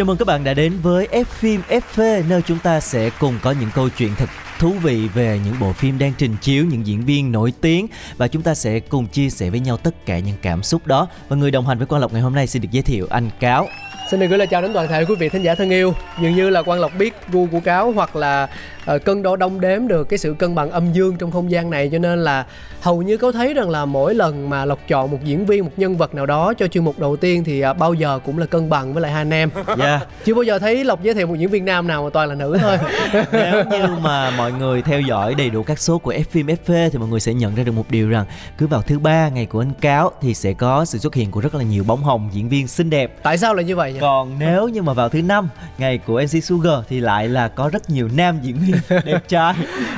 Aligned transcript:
Chào 0.00 0.04
mừng 0.04 0.16
các 0.16 0.24
bạn 0.24 0.44
đã 0.44 0.54
đến 0.54 0.72
với 0.82 1.08
F 1.12 1.24
phim 1.24 1.60
FV 1.68 2.28
nơi 2.28 2.42
chúng 2.42 2.58
ta 2.58 2.80
sẽ 2.80 3.10
cùng 3.18 3.38
có 3.42 3.54
những 3.60 3.68
câu 3.74 3.88
chuyện 3.88 4.10
thật 4.16 4.28
thú 4.58 4.70
vị 4.70 5.08
về 5.14 5.40
những 5.44 5.54
bộ 5.60 5.72
phim 5.72 5.98
đang 5.98 6.12
trình 6.18 6.36
chiếu, 6.40 6.64
những 6.64 6.86
diễn 6.86 7.04
viên 7.04 7.32
nổi 7.32 7.52
tiếng 7.60 7.86
và 8.16 8.28
chúng 8.28 8.42
ta 8.42 8.54
sẽ 8.54 8.80
cùng 8.80 9.06
chia 9.06 9.30
sẻ 9.30 9.50
với 9.50 9.60
nhau 9.60 9.76
tất 9.76 10.06
cả 10.06 10.18
những 10.18 10.36
cảm 10.42 10.62
xúc 10.62 10.86
đó. 10.86 11.08
Và 11.28 11.36
người 11.36 11.50
đồng 11.50 11.66
hành 11.66 11.78
với 11.78 11.86
Quang 11.86 12.02
Lộc 12.02 12.12
ngày 12.12 12.22
hôm 12.22 12.34
nay 12.34 12.46
xin 12.46 12.62
được 12.62 12.68
giới 12.70 12.82
thiệu 12.82 13.06
anh 13.10 13.30
Cáo. 13.40 13.68
Xin 14.10 14.20
được 14.20 14.26
gửi 14.26 14.38
lời 14.38 14.46
chào 14.46 14.62
đến 14.62 14.72
toàn 14.72 14.88
thể 14.88 15.04
quý 15.04 15.14
vị 15.14 15.28
thính 15.28 15.42
giả 15.42 15.54
thân 15.54 15.70
yêu. 15.70 15.94
Dường 16.22 16.36
như 16.36 16.50
là 16.50 16.62
Quang 16.62 16.80
Lộc 16.80 16.92
biết 16.98 17.14
gu 17.32 17.46
của 17.52 17.60
cáo 17.60 17.92
hoặc 17.92 18.16
là 18.16 18.48
uh, 18.94 19.04
cân 19.04 19.22
đo 19.22 19.36
đong 19.36 19.60
đếm 19.60 19.88
được 19.88 20.08
cái 20.08 20.18
sự 20.18 20.34
cân 20.38 20.54
bằng 20.54 20.70
âm 20.70 20.92
dương 20.92 21.16
trong 21.16 21.30
không 21.30 21.50
gian 21.50 21.70
này 21.70 21.88
cho 21.92 21.98
nên 21.98 22.24
là 22.24 22.46
hầu 22.80 23.02
như 23.02 23.16
có 23.16 23.32
thấy 23.32 23.54
rằng 23.54 23.70
là 23.70 23.84
mỗi 23.84 24.14
lần 24.14 24.50
mà 24.50 24.64
Lộc 24.64 24.78
chọn 24.88 25.10
một 25.10 25.18
diễn 25.24 25.46
viên, 25.46 25.64
một 25.64 25.70
nhân 25.76 25.96
vật 25.96 26.14
nào 26.14 26.26
đó 26.26 26.54
cho 26.54 26.66
chuyên 26.68 26.84
mục 26.84 26.98
đầu 26.98 27.16
tiên 27.16 27.44
thì 27.44 27.64
uh, 27.66 27.76
bao 27.76 27.94
giờ 27.94 28.20
cũng 28.24 28.38
là 28.38 28.46
cân 28.46 28.70
bằng 28.70 28.94
với 28.94 29.02
lại 29.02 29.12
hai 29.12 29.20
anh 29.20 29.30
em. 29.30 29.50
Dạ. 29.78 30.00
Chưa 30.24 30.34
bao 30.34 30.42
giờ 30.42 30.58
thấy 30.58 30.84
Lộc 30.84 31.02
giới 31.02 31.14
thiệu 31.14 31.26
một 31.26 31.34
diễn 31.34 31.48
viên 31.48 31.64
nam 31.64 31.86
nào 31.86 32.04
mà 32.04 32.10
toàn 32.10 32.28
là 32.28 32.34
nữ 32.34 32.58
thôi. 32.60 32.78
Nếu 33.32 33.64
như 33.64 33.86
mà 34.00 34.30
mọi 34.30 34.52
người 34.52 34.82
theo 34.82 35.00
dõi 35.00 35.34
đầy 35.34 35.50
đủ 35.50 35.62
các 35.62 35.78
số 35.78 35.98
của 35.98 36.12
F 36.12 36.24
phim 36.30 36.46
FV 36.46 36.90
thì 36.90 36.98
mọi 36.98 37.08
người 37.08 37.20
sẽ 37.20 37.34
nhận 37.34 37.54
ra 37.54 37.62
được 37.62 37.72
một 37.72 37.90
điều 37.90 38.08
rằng 38.08 38.24
cứ 38.58 38.66
vào 38.66 38.82
thứ 38.82 38.98
ba 38.98 39.28
ngày 39.28 39.46
của 39.46 39.62
anh 39.62 39.72
Cáo 39.80 40.12
thì 40.20 40.34
sẽ 40.34 40.52
có 40.52 40.84
sự 40.84 40.98
xuất 40.98 41.14
hiện 41.14 41.30
của 41.30 41.40
rất 41.40 41.54
là 41.54 41.62
nhiều 41.62 41.84
bóng 41.84 42.02
hồng 42.02 42.28
diễn 42.32 42.48
viên 42.48 42.68
xinh 42.68 42.90
đẹp 42.90 43.16
Tại 43.22 43.38
sao 43.38 43.54
lại 43.54 43.64
như 43.64 43.76
vậy 43.76 43.92
nhỉ? 43.92 43.98
Còn 44.00 44.38
nếu 44.38 44.68
như 44.68 44.82
mà 44.82 44.92
vào 44.92 45.08
thứ 45.08 45.22
năm 45.22 45.48
ngày 45.78 45.98
của 45.98 46.22
MC 46.22 46.44
Sugar 46.44 46.74
thì 46.88 47.00
lại 47.00 47.28
là 47.28 47.48
có 47.48 47.68
rất 47.68 47.90
nhiều 47.90 48.08
nam 48.14 48.38
diễn 48.42 48.56
viên 48.56 48.79
đẹp 49.04 49.28
trai. 49.28 49.54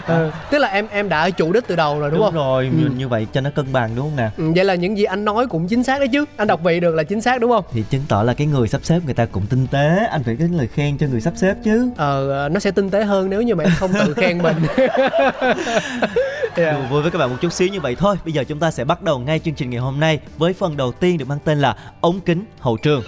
Ừ, 0.06 0.30
tức 0.50 0.58
là 0.58 0.69
em 0.69 0.86
em 0.91 1.08
đã 1.08 1.30
chủ 1.30 1.52
đích 1.52 1.66
từ 1.66 1.77
đầu 1.77 2.00
rồi 2.00 2.11
đúng, 2.11 2.19
đúng 2.19 2.27
không? 2.27 2.34
rồi, 2.34 2.70
như, 2.78 2.88
như 2.97 3.08
vậy 3.08 3.27
cho 3.33 3.41
nó 3.41 3.50
cân 3.50 3.72
bằng 3.72 3.91
đúng 3.97 4.05
không 4.05 4.16
nè? 4.16 4.30
Ừ, 4.36 4.52
vậy 4.56 4.64
là 4.64 4.75
những 4.75 4.98
gì 4.98 5.05
anh 5.05 5.25
nói 5.25 5.47
cũng 5.47 5.69
chính 5.69 5.83
xác 5.84 5.98
đấy 5.98 6.08
chứ. 6.08 6.25
Anh 6.36 6.48
đọc 6.48 6.61
vị 6.64 6.80
được 6.80 6.94
là 6.94 7.03
chính 7.03 7.20
xác 7.20 7.41
đúng 7.41 7.50
không? 7.50 7.64
Thì 7.72 7.84
chứng 7.91 8.03
tỏ 8.08 8.22
là 8.22 8.34
cái 8.34 8.47
người 8.47 8.69
sắp 8.69 8.80
xếp 8.84 9.00
người 9.05 9.14
ta 9.14 9.27
cũng 9.27 9.47
tinh 9.47 9.66
tế, 9.66 10.06
anh 10.10 10.22
phải 10.22 10.36
có 10.36 10.44
lời 10.50 10.69
khen 10.75 10.98
cho 10.98 11.06
người 11.06 11.20
sắp 11.20 11.33
xếp 11.36 11.55
chứ. 11.64 11.91
Ờ 11.97 12.48
nó 12.53 12.60
sẽ 12.60 12.70
tinh 12.70 12.91
tế 12.91 13.05
hơn 13.05 13.30
nếu 13.30 13.42
như 13.42 13.55
mà 13.55 13.64
em 13.64 13.72
không 13.78 13.91
tự 14.06 14.14
khen 14.16 14.38
mình. 14.42 14.56
Đùa 16.56 16.83
vui 16.91 17.03
với 17.03 17.10
các 17.10 17.19
bạn 17.19 17.30
một 17.30 17.36
chút 17.41 17.53
xíu 17.53 17.69
như 17.69 17.80
vậy 17.80 17.97
thôi. 17.98 18.16
Bây 18.25 18.33
giờ 18.33 18.44
chúng 18.44 18.58
ta 18.58 18.70
sẽ 18.70 18.84
bắt 18.84 19.03
đầu 19.03 19.19
ngay 19.19 19.38
chương 19.38 19.55
trình 19.55 19.70
ngày 19.70 19.80
hôm 19.80 20.00
nay 20.00 20.19
với 20.38 20.53
phần 20.53 20.77
đầu 20.77 20.92
tiên 20.92 21.19
được 21.19 21.28
mang 21.28 21.38
tên 21.44 21.60
là 21.60 21.77
ống 22.00 22.20
kính 22.20 22.44
hậu 22.60 22.77
trường. 22.77 23.03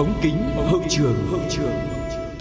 Ống 0.00 0.14
kính 0.22 0.36
hậu 0.70 0.82
trường. 0.88 1.26
Hậu 1.30 1.40
trường 1.50 1.72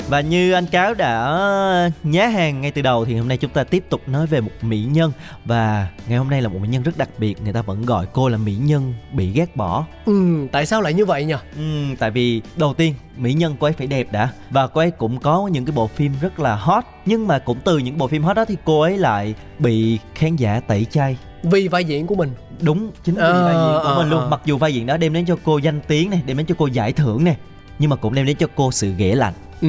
Và 0.10 0.22
như 0.22 0.52
anh 0.52 0.66
Cáo 0.66 0.94
đã 0.94 1.92
nhá 2.04 2.28
hàng 2.28 2.62
ngay 2.62 2.72
từ 2.72 2.82
đầu 2.82 3.06
thì 3.06 3.16
hôm 3.16 3.28
nay 3.28 3.38
chúng 3.38 3.52
ta 3.52 3.64
tiếp 3.64 3.84
tục 3.90 4.02
nói 4.08 4.28
về 4.28 4.42
một 4.42 4.52
mỹ 4.62 4.84
nhân. 4.92 5.12
Và 5.46 5.90
ngày 6.08 6.18
hôm 6.18 6.30
nay 6.30 6.42
là 6.42 6.50
một 6.50 6.60
mỹ 6.62 6.68
nhân 6.68 6.84
rất 6.84 6.98
đặc 6.98 7.10
biệt, 7.18 7.42
người 7.44 7.54
ta 7.54 7.62
vẫn 7.62 7.86
gọi 7.86 8.06
cô 8.14 8.30
là 8.30 8.38
mỹ 8.38 8.56
nhân 8.62 8.94
bị 9.12 9.32
ghét 9.32 9.56
bỏ. 9.56 9.86
ừ, 10.06 10.48
tại 10.52 10.66
sao 10.66 10.82
lại 10.82 10.94
như 10.94 11.06
vậy 11.06 11.26
nhỉ? 11.26 11.36
Ừm, 11.56 11.96
tại 11.96 12.12
vì 12.12 12.42
đầu 12.56 12.74
tiên 12.74 12.94
mỹ 13.18 13.34
nhân 13.34 13.56
cô 13.60 13.68
ấy 13.68 13.74
phải 13.74 13.88
đẹp 13.88 14.12
đã. 14.12 14.30
Và 14.50 14.68
cô 14.68 14.82
ấy 14.82 14.92
cũng 14.92 15.20
có 15.20 15.50
những 15.52 15.66
cái 15.66 15.74
bộ 15.76 15.88
phim 15.88 16.14
rất 16.22 16.40
là 16.40 16.56
hot. 16.56 16.84
Nhưng 17.06 17.28
mà 17.28 17.40
cũng 17.40 17.58
từ 17.64 17.78
những 17.78 17.98
bộ 17.98 18.08
phim 18.08 18.24
hot 18.24 18.36
đó 18.36 18.46
thì 18.46 18.58
cô 18.66 18.82
ấy 18.82 18.98
lại 18.98 19.36
bị 19.60 20.00
khán 20.16 20.36
giả 20.36 20.60
tẩy 20.60 20.86
chay 20.86 21.18
Vì 21.44 21.68
vai 21.68 21.86
diễn 21.86 22.08
của 22.08 22.16
mình. 22.16 22.32
đúng 22.62 22.92
chính 23.04 23.16
vì 23.16 23.22
Ờ, 23.22 23.46
vai 23.46 23.54
diễn 23.54 23.84
của 23.84 23.90
ờ, 23.90 23.98
mình 24.02 24.10
luôn 24.10 24.20
ờ. 24.20 24.28
mặc 24.30 24.42
dù 24.46 24.58
vai 24.58 24.74
diễn 24.74 24.86
đó 24.86 24.98
đem 24.98 25.14
đến 25.14 25.26
cho 25.26 25.38
cô 25.44 25.58
danh 25.58 25.82
tiếng 25.88 26.10
này 26.10 26.22
đem 26.26 26.38
đến 26.38 26.46
cho 26.46 26.56
cô 26.58 26.68
giải 26.68 26.94
thưởng 26.94 27.24
này 27.24 27.36
nhưng 27.80 27.90
mà 27.90 27.96
cũng 27.96 28.14
đem 28.14 28.26
đến 28.26 28.38
cho 28.38 28.48
cô 28.56 28.72
sự 28.72 28.94
ghẻ 28.98 29.16
lạnh 29.16 29.34
Ừ. 29.62 29.68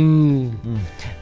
Ừ. 0.64 0.70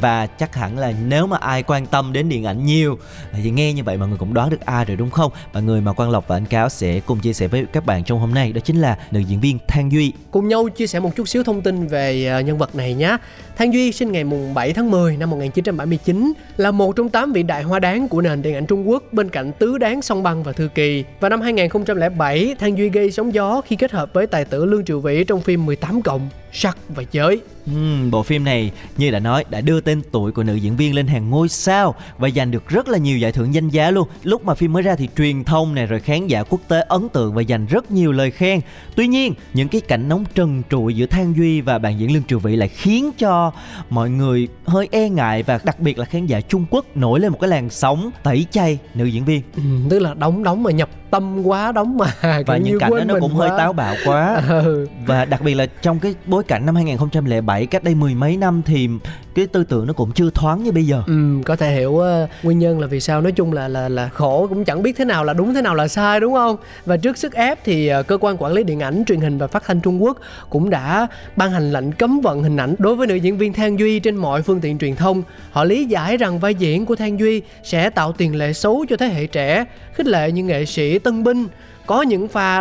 Và 0.00 0.26
chắc 0.26 0.54
hẳn 0.54 0.78
là 0.78 0.92
nếu 1.06 1.26
mà 1.26 1.36
ai 1.36 1.62
quan 1.62 1.86
tâm 1.86 2.12
đến 2.12 2.28
điện 2.28 2.44
ảnh 2.44 2.66
nhiều 2.66 2.98
thì 3.32 3.50
nghe 3.50 3.72
như 3.72 3.84
vậy 3.84 3.96
mọi 3.96 4.08
người 4.08 4.18
cũng 4.18 4.34
đoán 4.34 4.50
được 4.50 4.60
ai 4.60 4.84
rồi 4.84 4.96
đúng 4.96 5.10
không? 5.10 5.32
Và 5.52 5.60
người 5.60 5.80
mà 5.80 5.92
Quang 5.92 6.10
Lộc 6.10 6.28
và 6.28 6.36
anh 6.36 6.46
Cáo 6.46 6.68
sẽ 6.68 7.00
cùng 7.00 7.20
chia 7.20 7.32
sẻ 7.32 7.46
với 7.48 7.66
các 7.72 7.86
bạn 7.86 8.04
trong 8.04 8.18
hôm 8.20 8.34
nay 8.34 8.52
đó 8.52 8.60
chính 8.64 8.80
là 8.80 8.98
nữ 9.10 9.20
diễn 9.20 9.40
viên 9.40 9.58
Thang 9.68 9.92
Duy. 9.92 10.12
Cùng 10.30 10.48
nhau 10.48 10.68
chia 10.68 10.86
sẻ 10.86 11.00
một 11.00 11.10
chút 11.16 11.28
xíu 11.28 11.44
thông 11.44 11.62
tin 11.62 11.86
về 11.86 12.26
ờ, 12.26 12.40
nhân 12.40 12.58
vật 12.58 12.74
này 12.74 12.94
nhé. 12.94 13.16
Thang 13.58 13.72
Duy 13.72 13.92
sinh 13.92 14.12
ngày 14.12 14.24
mùng 14.24 14.54
7 14.54 14.72
tháng 14.72 14.90
10 14.90 15.16
năm 15.16 15.30
1979, 15.30 16.32
là 16.56 16.70
một 16.70 16.96
trong 16.96 17.08
8 17.08 17.32
vị 17.32 17.42
đại 17.42 17.62
hoa 17.62 17.78
đáng 17.78 18.08
của 18.08 18.20
nền 18.20 18.42
điện 18.42 18.54
ảnh 18.54 18.66
Trung 18.66 18.88
Quốc 18.88 19.02
bên 19.12 19.28
cạnh 19.28 19.52
tứ 19.58 19.78
đáng 19.78 20.02
song 20.02 20.22
băng 20.22 20.42
và 20.42 20.52
thư 20.52 20.68
kỳ. 20.74 21.04
Và 21.20 21.28
năm 21.28 21.40
2007, 21.40 22.54
Thang 22.58 22.78
Duy 22.78 22.88
gây 22.88 23.10
sóng 23.10 23.34
gió 23.34 23.60
khi 23.66 23.76
kết 23.76 23.92
hợp 23.92 24.12
với 24.12 24.26
tài 24.26 24.44
tử 24.44 24.64
Lương 24.64 24.84
Triệu 24.84 25.00
Vĩ 25.00 25.24
trong 25.24 25.40
phim 25.40 25.66
18 25.66 26.02
cộng, 26.02 26.28
sắc 26.52 26.78
và 26.88 27.02
giới. 27.12 27.40
Ừ, 27.66 28.10
bộ 28.10 28.22
phim 28.22 28.44
này 28.44 28.72
như 28.96 29.10
đã 29.10 29.18
nói 29.18 29.44
đã 29.50 29.60
đưa 29.60 29.80
tên 29.80 30.02
tuổi 30.12 30.32
của 30.32 30.42
nữ 30.42 30.54
diễn 30.54 30.76
viên 30.76 30.94
lên 30.94 31.06
hàng 31.06 31.30
ngôi 31.30 31.48
sao 31.48 31.94
và 32.18 32.30
giành 32.30 32.50
được 32.50 32.68
rất 32.68 32.88
là 32.88 32.98
nhiều 32.98 33.18
giải 33.18 33.32
thưởng 33.32 33.54
danh 33.54 33.68
giá 33.68 33.90
luôn. 33.90 34.08
Lúc 34.22 34.44
mà 34.44 34.54
phim 34.54 34.72
mới 34.72 34.82
ra 34.82 34.94
thì 34.94 35.08
truyền 35.16 35.44
thông 35.44 35.74
này 35.74 35.86
rồi 35.86 36.00
khán 36.00 36.26
giả 36.26 36.42
quốc 36.42 36.60
tế 36.68 36.80
ấn 36.88 37.08
tượng 37.08 37.34
và 37.34 37.42
dành 37.42 37.66
rất 37.66 37.90
nhiều 37.90 38.12
lời 38.12 38.30
khen. 38.30 38.60
Tuy 38.96 39.06
nhiên, 39.06 39.34
những 39.54 39.68
cái 39.68 39.80
cảnh 39.80 40.08
nóng 40.08 40.24
trần 40.34 40.62
trụi 40.70 40.94
giữa 40.94 41.06
Thang 41.06 41.34
Duy 41.36 41.60
và 41.60 41.78
bạn 41.78 41.98
diễn 41.98 42.12
Lương 42.12 42.24
Triều 42.24 42.38
Vĩ 42.38 42.56
lại 42.56 42.68
khiến 42.68 43.10
cho 43.18 43.47
mọi 43.90 44.10
người 44.10 44.48
hơi 44.66 44.88
e 44.92 45.08
ngại 45.08 45.42
và 45.42 45.60
đặc 45.64 45.80
biệt 45.80 45.98
là 45.98 46.04
khán 46.04 46.26
giả 46.26 46.40
Trung 46.40 46.64
Quốc 46.70 46.96
nổi 46.96 47.20
lên 47.20 47.32
một 47.32 47.38
cái 47.40 47.48
làn 47.48 47.70
sóng 47.70 48.10
tẩy 48.22 48.46
chay 48.50 48.78
nữ 48.94 49.04
diễn 49.04 49.24
viên. 49.24 49.42
Ừ, 49.56 49.62
tức 49.90 49.98
là 49.98 50.14
đóng 50.14 50.42
đóng 50.42 50.62
mà 50.62 50.70
nhập 50.70 50.88
tâm 51.10 51.42
quá 51.46 51.72
đóng 51.72 51.98
mà 51.98 52.42
và 52.46 52.56
những 52.56 52.78
cảnh 52.78 52.90
đó 52.96 53.04
nó 53.04 53.14
cũng 53.20 53.34
hơi 53.34 53.50
quá. 53.50 53.58
táo 53.58 53.72
bạo 53.72 53.94
quá. 54.04 54.42
Ừ. 54.68 54.86
và 55.06 55.24
đặc 55.24 55.40
biệt 55.42 55.54
là 55.54 55.66
trong 55.82 55.98
cái 55.98 56.14
bối 56.26 56.44
cảnh 56.44 56.66
năm 56.66 56.74
2007 56.74 57.66
cách 57.66 57.84
đây 57.84 57.94
mười 57.94 58.14
mấy 58.14 58.36
năm 58.36 58.62
thì 58.66 58.88
cái 59.34 59.46
tư 59.46 59.64
tưởng 59.64 59.86
nó 59.86 59.92
cũng 59.92 60.12
chưa 60.12 60.30
thoáng 60.30 60.62
như 60.62 60.72
bây 60.72 60.86
giờ. 60.86 61.02
Ừ, 61.06 61.14
có 61.44 61.56
thể 61.56 61.74
hiểu 61.74 61.98
ờ, 61.98 62.26
nguyên 62.42 62.58
nhân 62.58 62.80
là 62.80 62.86
vì 62.86 63.00
sao. 63.00 63.20
Nói 63.20 63.32
chung 63.32 63.52
là 63.52 63.68
là 63.68 63.88
là 63.88 64.08
khổ 64.08 64.46
cũng 64.50 64.64
chẳng 64.64 64.82
biết 64.82 64.96
thế 64.96 65.04
nào 65.04 65.24
là 65.24 65.32
đúng 65.32 65.54
thế 65.54 65.62
nào 65.62 65.74
là 65.74 65.88
sai 65.88 66.20
đúng 66.20 66.34
không? 66.34 66.56
Và 66.86 66.96
trước 66.96 67.18
sức 67.18 67.34
ép 67.34 67.64
thì 67.64 67.88
ờ, 67.88 68.02
cơ 68.02 68.18
quan 68.20 68.36
quản 68.38 68.52
lý 68.52 68.64
điện 68.64 68.80
ảnh 68.80 69.04
truyền 69.06 69.20
hình 69.20 69.38
và 69.38 69.46
phát 69.46 69.62
thanh 69.66 69.80
Trung 69.80 70.02
Quốc 70.02 70.18
cũng 70.50 70.70
đã 70.70 71.06
ban 71.36 71.50
hành 71.50 71.72
lệnh 71.72 71.92
cấm 71.92 72.20
vận 72.20 72.42
hình 72.42 72.56
ảnh 72.56 72.74
đối 72.78 72.96
với 72.96 73.06
nữ 73.06 73.14
diễn 73.14 73.38
viên 73.38 73.52
Thang 73.52 73.78
Duy 73.78 74.00
trên 74.00 74.16
mọi 74.16 74.42
phương 74.42 74.60
tiện 74.60 74.78
truyền 74.78 74.96
thông. 74.96 75.22
Họ 75.50 75.64
lý 75.64 75.84
giải 75.84 76.16
rằng 76.16 76.38
vai 76.38 76.54
diễn 76.54 76.86
của 76.86 76.96
Thang 76.96 77.20
Duy 77.20 77.42
sẽ 77.62 77.90
tạo 77.90 78.12
tiền 78.12 78.36
lệ 78.36 78.52
xấu 78.52 78.84
cho 78.88 78.96
thế 78.96 79.06
hệ 79.06 79.26
trẻ 79.26 79.64
khích 79.94 80.06
lệ 80.06 80.32
những 80.32 80.46
nghệ 80.46 80.64
sĩ 80.64 80.97
tân 80.98 81.24
binh 81.24 81.46
có 81.86 82.02
những 82.02 82.28
pha 82.28 82.58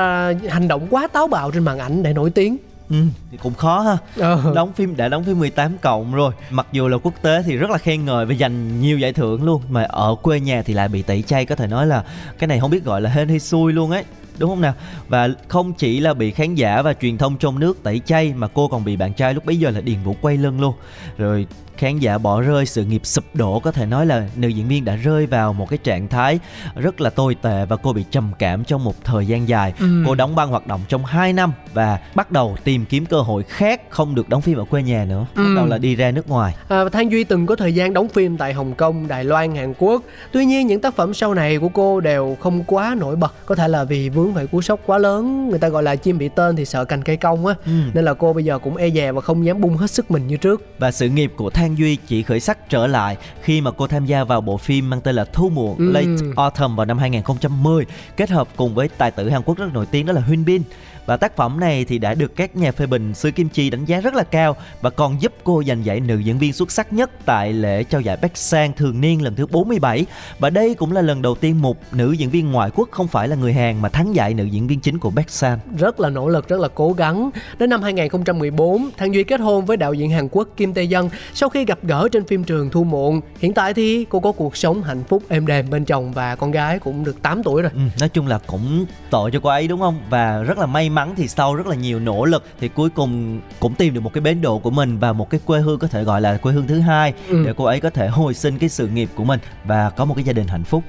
hành 0.49 0.67
động 0.67 0.87
quá 0.89 1.07
táo 1.07 1.27
bạo 1.27 1.51
trên 1.51 1.63
màn 1.63 1.79
ảnh 1.79 2.03
để 2.03 2.13
nổi 2.13 2.29
tiếng. 2.29 2.57
Ừ, 2.89 2.95
thì 3.31 3.37
cũng 3.43 3.53
khó 3.53 3.79
ha. 3.79 3.97
Ờ. 4.17 4.51
đóng 4.55 4.73
phim 4.73 4.97
đã 4.97 5.09
đóng 5.09 5.23
phim 5.23 5.39
18 5.39 5.77
cộng 5.77 6.13
rồi. 6.13 6.33
Mặc 6.49 6.67
dù 6.71 6.87
là 6.87 6.97
quốc 6.97 7.13
tế 7.21 7.43
thì 7.45 7.55
rất 7.55 7.69
là 7.69 7.77
khen 7.77 8.05
ngợi 8.05 8.25
và 8.25 8.35
giành 8.39 8.81
nhiều 8.81 8.99
giải 8.99 9.13
thưởng 9.13 9.43
luôn. 9.43 9.61
Mà 9.69 9.83
ở 9.83 10.15
quê 10.21 10.39
nhà 10.39 10.61
thì 10.61 10.73
lại 10.73 10.87
bị 10.87 11.01
tẩy 11.01 11.21
chay 11.21 11.45
có 11.45 11.55
thể 11.55 11.67
nói 11.67 11.87
là 11.87 12.03
cái 12.39 12.47
này 12.47 12.59
không 12.59 12.71
biết 12.71 12.83
gọi 12.83 13.01
là 13.01 13.09
hên 13.09 13.29
hay 13.29 13.39
xui 13.39 13.73
luôn 13.73 13.91
ấy. 13.91 14.03
Đúng 14.37 14.49
không 14.49 14.61
nào? 14.61 14.73
Và 15.07 15.29
không 15.47 15.73
chỉ 15.73 15.99
là 15.99 16.13
bị 16.13 16.31
khán 16.31 16.55
giả 16.55 16.81
và 16.81 16.93
truyền 16.93 17.17
thông 17.17 17.37
trong 17.37 17.59
nước 17.59 17.83
tẩy 17.83 18.01
chay 18.05 18.33
mà 18.33 18.47
cô 18.47 18.67
còn 18.67 18.85
bị 18.85 18.95
bạn 18.95 19.13
trai 19.13 19.33
lúc 19.33 19.45
bấy 19.45 19.57
giờ 19.57 19.69
là 19.69 19.81
điền 19.81 20.03
vũ 20.03 20.15
quay 20.21 20.37
lưng 20.37 20.61
luôn. 20.61 20.73
Rồi 21.17 21.47
khán 21.77 21.99
giả 21.99 22.17
bỏ 22.17 22.41
rơi 22.41 22.65
sự 22.65 22.85
nghiệp 22.85 23.01
sụp 23.05 23.23
đổ 23.33 23.59
có 23.59 23.71
thể 23.71 23.85
nói 23.85 24.05
là 24.05 24.27
nữ 24.35 24.47
diễn 24.47 24.67
viên 24.67 24.85
đã 24.85 24.95
rơi 24.95 25.25
vào 25.25 25.53
một 25.53 25.69
cái 25.69 25.77
trạng 25.83 26.07
thái 26.07 26.39
rất 26.75 27.01
là 27.01 27.09
tồi 27.09 27.35
tệ 27.41 27.65
và 27.65 27.75
cô 27.75 27.93
bị 27.93 28.05
trầm 28.11 28.31
cảm 28.39 28.63
trong 28.63 28.83
một 28.83 28.95
thời 29.03 29.25
gian 29.25 29.47
dài 29.47 29.73
Ừ. 29.79 30.03
cô 30.07 30.15
đóng 30.15 30.35
băng 30.35 30.49
hoạt 30.49 30.67
động 30.67 30.81
trong 30.87 31.05
2 31.05 31.33
năm 31.33 31.53
và 31.73 31.99
bắt 32.15 32.31
đầu 32.31 32.57
tìm 32.63 32.85
kiếm 32.85 33.05
cơ 33.05 33.21
hội 33.21 33.43
khác 33.43 33.81
không 33.89 34.15
được 34.15 34.29
đóng 34.29 34.41
phim 34.41 34.57
ở 34.57 34.63
quê 34.65 34.83
nhà 34.83 35.05
nữa 35.09 35.25
bắt 35.35 35.43
Ừ. 35.43 35.55
đầu 35.55 35.65
là 35.65 35.77
đi 35.77 35.95
ra 35.95 36.11
nước 36.11 36.29
ngoài 36.29 36.55
À, 36.67 36.83
Thang 36.91 37.11
Duy 37.11 37.23
từng 37.23 37.45
có 37.45 37.55
thời 37.55 37.73
gian 37.73 37.93
đóng 37.93 38.07
phim 38.09 38.37
tại 38.37 38.53
Hồng 38.53 38.73
Kông, 38.75 39.07
Đài 39.07 39.23
Loan, 39.23 39.55
Hàn 39.55 39.73
Quốc. 39.77 40.01
Tuy 40.31 40.45
nhiên 40.45 40.67
những 40.67 40.81
tác 40.81 40.95
phẩm 40.95 41.13
sau 41.13 41.33
này 41.33 41.57
của 41.57 41.69
cô 41.69 41.99
đều 41.99 42.37
không 42.39 42.63
quá 42.63 42.95
nổi 42.99 43.15
bật. 43.15 43.33
Có 43.45 43.55
thể 43.55 43.67
là 43.67 43.83
vì 43.83 44.09
vướng 44.09 44.33
phải 44.35 44.47
cú 44.47 44.61
sốc 44.61 44.79
quá 44.85 44.97
lớn, 44.97 45.49
người 45.49 45.59
ta 45.59 45.69
gọi 45.69 45.83
là 45.83 45.95
chim 45.95 46.17
bị 46.17 46.29
tên 46.29 46.55
thì 46.55 46.65
sợ 46.65 46.85
cành 46.85 47.01
cây 47.03 47.17
cong 47.17 47.45
á. 47.45 47.53
Ừ. 47.65 47.71
Nên 47.93 48.05
là 48.05 48.13
cô 48.13 48.33
bây 48.33 48.43
giờ 48.43 48.59
cũng 48.59 48.77
e 48.77 48.89
dè 48.89 49.11
và 49.11 49.21
không 49.21 49.45
dám 49.45 49.61
bung 49.61 49.77
hết 49.77 49.91
sức 49.91 50.11
mình 50.11 50.27
như 50.27 50.37
trước. 50.37 50.61
và 50.79 50.91
sự 50.91 51.09
nghiệp 51.09 51.31
của 51.35 51.49
Thang 51.67 51.77
Duy 51.77 51.95
chỉ 52.07 52.23
khởi 52.23 52.39
sắc 52.39 52.69
trở 52.69 52.87
lại 52.87 53.17
khi 53.41 53.61
mà 53.61 53.71
cô 53.71 53.87
tham 53.87 54.05
gia 54.05 54.23
vào 54.23 54.41
bộ 54.41 54.57
phim 54.57 54.89
mang 54.89 55.01
tên 55.01 55.15
là 55.15 55.25
Thu 55.25 55.49
muộn 55.49 55.77
Ừ. 55.77 55.91
Late 55.91 56.07
Autumn 56.35 56.75
vào 56.75 56.85
năm 56.85 56.97
2010 56.97 57.85
kết 58.17 58.29
hợp 58.29 58.47
cùng 58.55 58.75
với 58.75 58.89
tài 58.97 59.11
tử 59.11 59.29
Hàn 59.29 59.41
Quốc 59.43 59.57
rất 59.57 59.73
nổi 59.73 59.85
tiếng 59.85 60.05
đó 60.05 60.13
là 60.13 60.21
Hyun 60.27 60.45
Bin 60.45 60.61
và 61.07 61.17
tác 61.17 61.35
phẩm 61.35 61.59
này 61.59 61.85
thì 61.85 61.97
đã 61.97 62.13
được 62.13 62.35
các 62.35 62.55
nhà 62.55 62.71
phê 62.71 62.85
bình 62.85 63.13
xứ 63.13 63.31
Kim 63.31 63.49
Chi 63.49 63.69
đánh 63.69 63.85
giá 63.85 64.01
rất 64.01 64.13
là 64.13 64.23
cao 64.23 64.55
và 64.81 64.89
còn 64.89 65.21
giúp 65.21 65.33
cô 65.43 65.63
giành 65.67 65.85
giải 65.85 65.99
nữ 65.99 66.17
diễn 66.17 66.37
viên 66.37 66.53
xuất 66.53 66.71
sắc 66.71 66.93
nhất 66.93 67.11
tại 67.25 67.53
lễ 67.53 67.83
trao 67.83 68.01
giải 68.01 68.17
Bắc 68.21 68.37
Sang 68.37 68.73
thường 68.73 69.01
niên 69.01 69.21
lần 69.21 69.35
thứ 69.35 69.45
47 69.45 70.05
và 70.39 70.49
đây 70.49 70.75
cũng 70.75 70.91
là 70.91 71.01
lần 71.01 71.21
đầu 71.21 71.35
tiên 71.35 71.61
một 71.61 71.77
nữ 71.91 72.11
diễn 72.11 72.29
viên 72.29 72.51
ngoại 72.51 72.69
quốc 72.75 72.89
không 72.91 73.07
phải 73.07 73.27
là 73.27 73.35
người 73.35 73.53
Hàn 73.53 73.81
mà 73.81 73.89
thắng 73.89 74.15
giải 74.15 74.33
nữ 74.33 74.43
diễn 74.43 74.67
viên 74.67 74.79
chính 74.79 74.99
của 74.99 75.09
Bắc 75.09 75.29
Sang. 75.29 75.59
Rất 75.77 75.99
là 75.99 76.09
nỗ 76.09 76.29
lực, 76.29 76.47
rất 76.47 76.59
là 76.59 76.67
cố 76.75 76.93
gắng. 76.93 77.29
Đến 77.59 77.69
năm 77.69 77.81
2014, 77.81 78.89
Thang 78.97 79.13
Duy 79.13 79.23
kết 79.23 79.39
hôn 79.39 79.65
với 79.65 79.77
đạo 79.77 79.93
diễn 79.93 80.11
Hàn 80.11 80.27
Quốc 80.31 80.47
Kim 80.57 80.73
Tae 80.73 80.83
Dân 80.83 81.09
sau 81.33 81.49
khi 81.49 81.65
gặp 81.65 81.79
gỡ 81.83 82.07
trên 82.11 82.25
phim 82.25 82.43
trường 82.43 82.69
Thu 82.69 82.83
Muộn. 82.83 83.21
Hiện 83.39 83.53
tại 83.53 83.73
thì 83.73 84.05
cô 84.09 84.19
có 84.19 84.31
cuộc 84.31 84.57
sống 84.57 84.83
hạnh 84.83 85.03
phúc 85.03 85.23
êm 85.29 85.47
đềm 85.47 85.69
bên 85.69 85.85
chồng 85.85 86.11
và 86.11 86.35
con 86.35 86.51
gái 86.51 86.79
cũng 86.79 87.03
được 87.03 87.21
8 87.21 87.43
tuổi 87.43 87.61
rồi. 87.61 87.71
Ừ, 87.75 87.81
nói 87.99 88.09
chung 88.09 88.27
là 88.27 88.39
cũng 88.47 88.85
tội 89.09 89.31
cho 89.31 89.39
cô 89.43 89.49
ấy 89.49 89.67
đúng 89.67 89.79
không? 89.79 89.99
Và 90.09 90.43
rất 90.43 90.57
là 90.57 90.65
may 90.65 90.89
mắn 90.89 90.96
thì 91.15 91.27
sau 91.27 91.55
rất 91.55 91.67
là 91.67 91.75
nhiều 91.75 91.99
nỗ 91.99 92.25
lực 92.25 92.43
thì 92.59 92.67
cuối 92.67 92.89
cùng 92.89 93.41
cũng 93.59 93.75
tìm 93.75 93.93
được 93.93 94.01
một 94.01 94.13
cái 94.13 94.21
bến 94.21 94.41
độ 94.41 94.59
của 94.59 94.69
mình 94.69 94.99
và 94.99 95.13
một 95.13 95.29
cái 95.29 95.39
quê 95.45 95.59
hương 95.59 95.79
có 95.79 95.87
thể 95.87 96.03
gọi 96.03 96.21
là 96.21 96.37
quê 96.37 96.53
hương 96.53 96.67
thứ 96.67 96.79
hai 96.79 97.13
ừ. 97.29 97.43
để 97.45 97.53
cô 97.57 97.63
ấy 97.63 97.79
có 97.79 97.89
thể 97.89 98.07
hồi 98.07 98.33
sinh 98.33 98.59
cái 98.59 98.69
sự 98.69 98.87
nghiệp 98.87 99.09
của 99.15 99.23
mình 99.23 99.39
và 99.65 99.89
có 99.89 100.05
một 100.05 100.15
cái 100.15 100.23
gia 100.23 100.33
đình 100.33 100.47
hạnh 100.47 100.63
phúc 100.63 100.83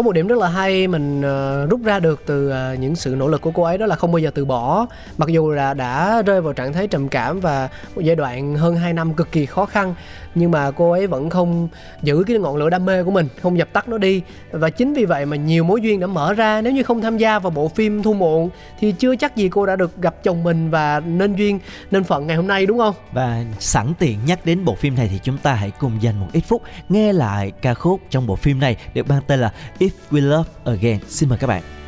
có 0.00 0.04
một 0.04 0.12
điểm 0.12 0.26
rất 0.26 0.38
là 0.38 0.48
hay 0.48 0.88
mình 0.88 1.20
uh, 1.20 1.70
rút 1.70 1.84
ra 1.84 2.00
được 2.00 2.22
từ 2.26 2.48
uh, 2.48 2.78
những 2.78 2.96
sự 2.96 3.14
nỗ 3.18 3.28
lực 3.28 3.40
của 3.40 3.50
cô 3.50 3.62
ấy 3.62 3.78
đó 3.78 3.86
là 3.86 3.96
không 3.96 4.12
bao 4.12 4.18
giờ 4.18 4.30
từ 4.34 4.44
bỏ. 4.44 4.86
Mặc 5.18 5.28
dù 5.28 5.50
là 5.50 5.74
đã 5.74 6.22
rơi 6.22 6.40
vào 6.40 6.52
trạng 6.52 6.72
thái 6.72 6.86
trầm 6.86 7.08
cảm 7.08 7.40
và 7.40 7.68
một 7.94 8.02
giai 8.02 8.16
đoạn 8.16 8.54
hơn 8.54 8.76
2 8.76 8.92
năm 8.92 9.14
cực 9.14 9.32
kỳ 9.32 9.46
khó 9.46 9.66
khăn 9.66 9.94
nhưng 10.34 10.50
mà 10.50 10.70
cô 10.70 10.90
ấy 10.90 11.06
vẫn 11.06 11.30
không 11.30 11.68
giữ 12.02 12.24
cái 12.26 12.38
ngọn 12.38 12.56
lửa 12.56 12.70
đam 12.70 12.84
mê 12.84 13.02
của 13.04 13.10
mình 13.10 13.28
không 13.42 13.58
dập 13.58 13.72
tắt 13.72 13.88
nó 13.88 13.98
đi. 13.98 14.22
Và 14.50 14.70
chính 14.70 14.94
vì 14.94 15.04
vậy 15.04 15.26
mà 15.26 15.36
nhiều 15.36 15.64
mối 15.64 15.80
duyên 15.80 16.00
đã 16.00 16.06
mở 16.06 16.32
ra. 16.32 16.60
Nếu 16.60 16.72
như 16.72 16.82
không 16.82 17.00
tham 17.00 17.18
gia 17.18 17.38
vào 17.38 17.50
bộ 17.50 17.68
phim 17.68 18.02
thu 18.02 18.12
muộn 18.12 18.50
thì 18.80 18.92
chưa 18.92 19.16
chắc 19.16 19.36
gì 19.36 19.48
cô 19.48 19.66
đã 19.66 19.76
được 19.76 20.02
gặp 20.02 20.14
chồng 20.22 20.44
mình 20.44 20.70
và 20.70 21.00
nên 21.00 21.34
duyên 21.34 21.58
nên 21.90 22.04
phận 22.04 22.26
ngày 22.26 22.36
hôm 22.36 22.46
nay 22.46 22.66
đúng 22.66 22.78
không? 22.78 22.94
Và 23.12 23.44
sẵn 23.58 23.92
tiện 23.98 24.18
nhắc 24.26 24.46
đến 24.46 24.64
bộ 24.64 24.74
phim 24.74 24.94
này 24.94 25.08
thì 25.12 25.18
chúng 25.22 25.38
ta 25.38 25.54
hãy 25.54 25.70
cùng 25.70 25.92
dành 26.00 26.20
một 26.20 26.28
ít 26.32 26.40
phút 26.40 26.62
nghe 26.88 27.12
lại 27.12 27.52
ca 27.62 27.74
khúc 27.74 28.00
trong 28.10 28.26
bộ 28.26 28.36
phim 28.36 28.60
này 28.60 28.76
được 28.94 29.08
mang 29.08 29.22
tên 29.26 29.40
là 29.40 29.52
If 29.78 29.89
If 29.90 30.10
We 30.10 30.20
Love 30.20 30.50
Again. 30.64 30.98
Xin 31.08 31.28
mời 31.28 31.38
các 31.38 31.46
bạn. 31.46 31.79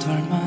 덜마 0.00 0.39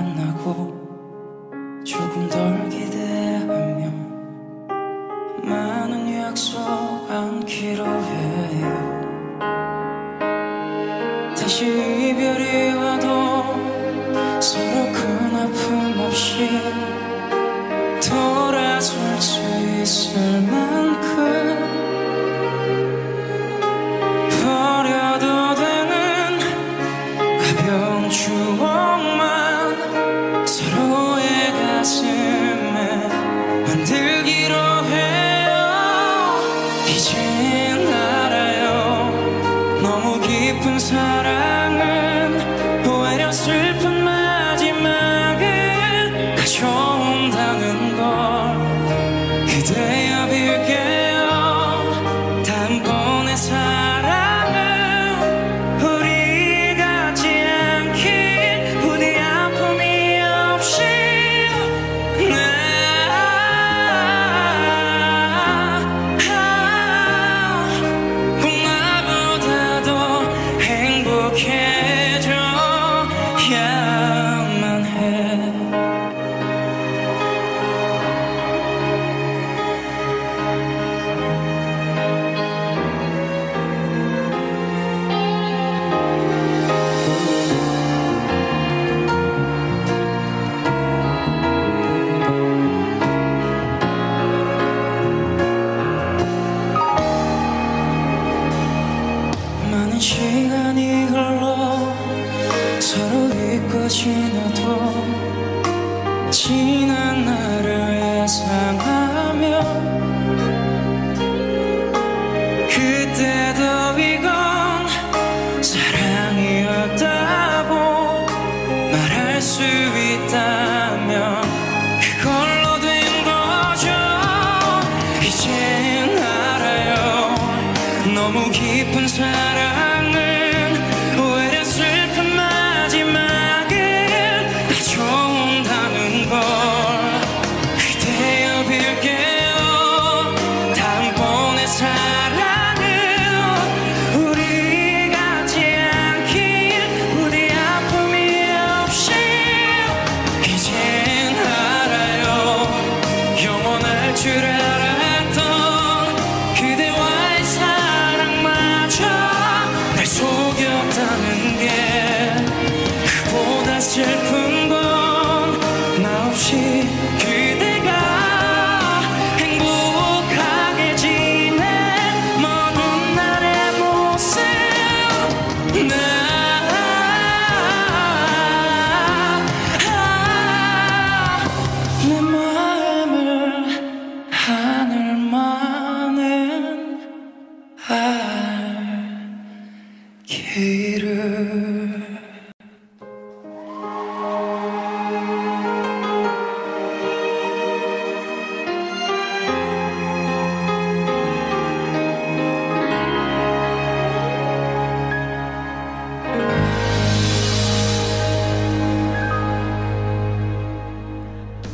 그때도 113.04 114.00
이거 114.00 114.33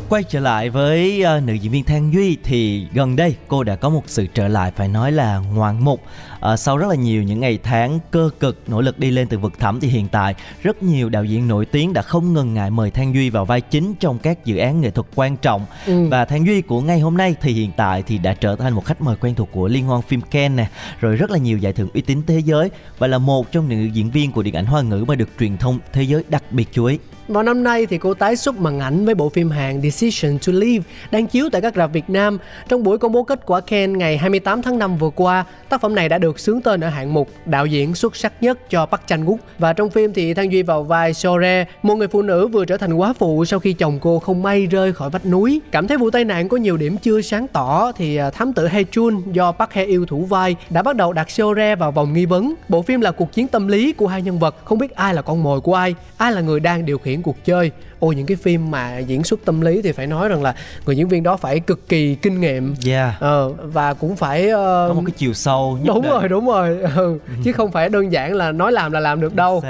quay 0.09 0.23
trở 0.23 0.39
lại 0.39 0.69
với 0.69 1.23
uh, 1.37 1.43
nữ 1.43 1.53
diễn 1.53 1.71
viên 1.71 1.83
Thang 1.83 2.13
Duy 2.13 2.37
thì 2.43 2.87
gần 2.93 3.15
đây 3.15 3.35
cô 3.47 3.63
đã 3.63 3.75
có 3.75 3.89
một 3.89 4.03
sự 4.07 4.27
trở 4.33 4.47
lại 4.47 4.71
phải 4.75 4.87
nói 4.87 5.11
là 5.11 5.37
ngoạn 5.53 5.83
mục. 5.83 6.01
Uh, 6.53 6.59
sau 6.59 6.77
rất 6.77 6.87
là 6.89 6.95
nhiều 6.95 7.23
những 7.23 7.39
ngày 7.39 7.59
tháng 7.63 7.99
cơ 8.11 8.29
cực 8.39 8.61
nỗ 8.67 8.81
lực 8.81 8.99
đi 8.99 9.11
lên 9.11 9.27
từ 9.27 9.37
vực 9.37 9.59
thẳm 9.59 9.79
thì 9.79 9.87
hiện 9.87 10.07
tại 10.07 10.35
rất 10.63 10.83
nhiều 10.83 11.09
đạo 11.09 11.23
diễn 11.23 11.47
nổi 11.47 11.65
tiếng 11.65 11.93
đã 11.93 12.01
không 12.01 12.33
ngần 12.33 12.53
ngại 12.53 12.69
mời 12.69 12.91
Thang 12.91 13.13
Duy 13.13 13.29
vào 13.29 13.45
vai 13.45 13.61
chính 13.61 13.95
trong 13.99 14.19
các 14.19 14.45
dự 14.45 14.57
án 14.57 14.81
nghệ 14.81 14.91
thuật 14.91 15.07
quan 15.15 15.37
trọng. 15.37 15.65
Ừ. 15.85 16.07
Và 16.09 16.25
Thang 16.25 16.45
Duy 16.45 16.61
của 16.61 16.81
ngày 16.81 16.99
hôm 16.99 17.17
nay 17.17 17.35
thì 17.41 17.53
hiện 17.53 17.71
tại 17.77 18.03
thì 18.07 18.17
đã 18.17 18.33
trở 18.33 18.55
thành 18.55 18.73
một 18.73 18.85
khách 18.85 19.01
mời 19.01 19.15
quen 19.15 19.35
thuộc 19.35 19.49
của 19.51 19.67
liên 19.67 19.85
hoan 19.85 20.01
phim 20.01 20.21
Cannes 20.21 20.57
nè, 20.57 20.69
rồi 20.99 21.15
rất 21.15 21.31
là 21.31 21.37
nhiều 21.37 21.57
giải 21.57 21.73
thưởng 21.73 21.89
uy 21.93 22.01
tín 22.01 22.21
thế 22.27 22.39
giới 22.39 22.69
và 22.97 23.07
là 23.07 23.17
một 23.17 23.51
trong 23.51 23.69
những 23.69 23.95
diễn 23.95 24.11
viên 24.11 24.31
của 24.31 24.43
điện 24.43 24.53
ảnh 24.53 24.65
hoa 24.65 24.81
ngữ 24.81 25.05
mà 25.07 25.15
được 25.15 25.29
truyền 25.39 25.57
thông 25.57 25.79
thế 25.93 26.03
giới 26.03 26.23
đặc 26.29 26.43
biệt 26.51 26.67
chú 26.71 26.85
ý. 26.85 26.97
Vào 27.29 27.43
năm 27.43 27.63
nay 27.63 27.86
thì 27.86 27.98
cô 27.98 28.13
tái 28.13 28.36
xuất 28.36 28.59
màn 28.59 28.79
ảnh 28.79 29.05
với 29.05 29.15
bộ 29.15 29.29
phim 29.29 29.50
Hàn 29.50 29.81
Decision 29.81 30.38
to 30.48 30.53
Leave 30.53 30.83
đang 31.12 31.27
chiếu 31.27 31.50
tại 31.51 31.62
các 31.62 31.75
rạp 31.75 31.93
Việt 31.93 32.09
Nam. 32.09 32.38
Trong 32.67 32.83
buổi 32.83 32.98
công 32.98 33.12
bố 33.12 33.24
kết 33.24 33.39
quả 33.45 33.62
Ken 33.62 33.98
ngày 33.98 34.17
28 34.17 34.62
tháng 34.62 34.79
5 34.79 34.98
vừa 34.98 35.09
qua, 35.09 35.45
tác 35.69 35.81
phẩm 35.81 35.95
này 35.95 36.09
đã 36.09 36.17
được 36.17 36.39
xướng 36.39 36.62
tên 36.62 36.83
ở 36.83 36.89
hạng 36.89 37.13
mục 37.13 37.29
đạo 37.45 37.65
diễn 37.65 37.95
xuất 37.95 38.15
sắc 38.15 38.33
nhất 38.41 38.69
cho 38.69 38.86
Park 38.86 39.01
Chan 39.07 39.25
Wook. 39.25 39.38
Và 39.59 39.74
trong 39.74 39.89
phim 39.89 40.13
thì 40.13 40.33
Thang 40.33 40.51
Duy 40.51 40.62
vào 40.62 40.83
vai 40.83 41.13
Sore, 41.13 41.65
một 41.83 41.95
người 41.95 42.07
phụ 42.07 42.21
nữ 42.21 42.48
vừa 42.48 42.65
trở 42.65 42.77
thành 42.77 42.93
quá 42.93 43.13
phụ 43.13 43.45
sau 43.45 43.59
khi 43.59 43.74
chồng 43.74 44.00
cô 44.01 44.19
không 44.19 44.43
may 44.43 44.65
rơi 44.65 44.93
khỏi 44.93 45.09
vách 45.09 45.25
núi. 45.25 45.62
Cảm 45.71 45.88
thấy 45.88 45.98
vụ 45.98 46.09
tai 46.09 46.25
nạn 46.25 46.50
có 46.50 46.57
nhiều 46.57 46.77
điểm 46.77 46.98
chưa 46.98 47.21
sáng 47.21 47.48
tỏ 47.48 47.91
thì 47.91 48.15
à, 48.15 48.29
thám 48.29 48.53
tử 48.53 48.67
Hae 48.67 48.83
Chun 48.91 49.21
do 49.31 49.51
Park 49.51 49.71
Hae 49.71 49.86
yêu 49.86 50.05
thủ 50.05 50.25
vai 50.25 50.55
đã 50.69 50.81
bắt 50.81 50.95
đầu 50.95 51.13
đặt 51.13 51.31
Sore 51.31 51.75
vào 51.75 51.91
vòng 51.91 52.13
nghi 52.13 52.25
vấn. 52.25 52.53
Bộ 52.69 52.81
phim 52.81 53.01
là 53.01 53.12
cuộc 53.12 53.33
chiến 53.33 53.48
tâm 53.48 53.67
lý 53.67 53.93
của 53.93 54.07
hai 54.07 54.21
nhân 54.21 54.39
vật, 54.39 54.55
không 54.65 54.77
biết 54.77 54.95
ai 54.95 55.13
là 55.13 55.21
con 55.21 55.43
mồi 55.43 55.62
của 55.62 55.74
ai, 55.74 55.95
ai 56.17 56.31
là 56.31 56.41
người 56.41 56.59
đang 56.59 56.86
điều 56.86 56.98
khiển 56.98 57.18
cuộc 57.23 57.45
chơi 57.45 57.71
ôi 57.99 58.15
những 58.15 58.25
cái 58.25 58.37
phim 58.37 58.71
mà 58.71 58.97
diễn 58.97 59.23
xuất 59.23 59.39
tâm 59.45 59.61
lý 59.61 59.81
thì 59.81 59.91
phải 59.91 60.07
nói 60.07 60.29
rằng 60.29 60.43
là 60.43 60.55
người 60.85 60.97
diễn 60.97 61.07
viên 61.07 61.23
đó 61.23 61.37
phải 61.37 61.59
cực 61.59 61.89
kỳ 61.89 62.15
kinh 62.15 62.41
nghiệm 62.41 62.75
yeah. 62.85 63.19
ờ, 63.19 63.49
và 63.49 63.93
cũng 63.93 64.15
phải 64.15 64.45
uh, 64.47 64.53
có 64.53 64.93
một 64.95 65.03
cái 65.05 65.13
chiều 65.17 65.33
sâu 65.33 65.77
nhất 65.81 65.93
đúng 65.93 66.01
định. 66.01 66.11
rồi 66.11 66.29
đúng 66.29 66.47
rồi 66.47 66.77
ừ. 66.95 67.19
chứ 67.43 67.51
không 67.51 67.71
phải 67.71 67.89
đơn 67.89 68.11
giản 68.11 68.33
là 68.33 68.51
nói 68.51 68.71
làm 68.71 68.91
là 68.91 68.99
làm 68.99 69.21
được 69.21 69.35
đâu 69.35 69.63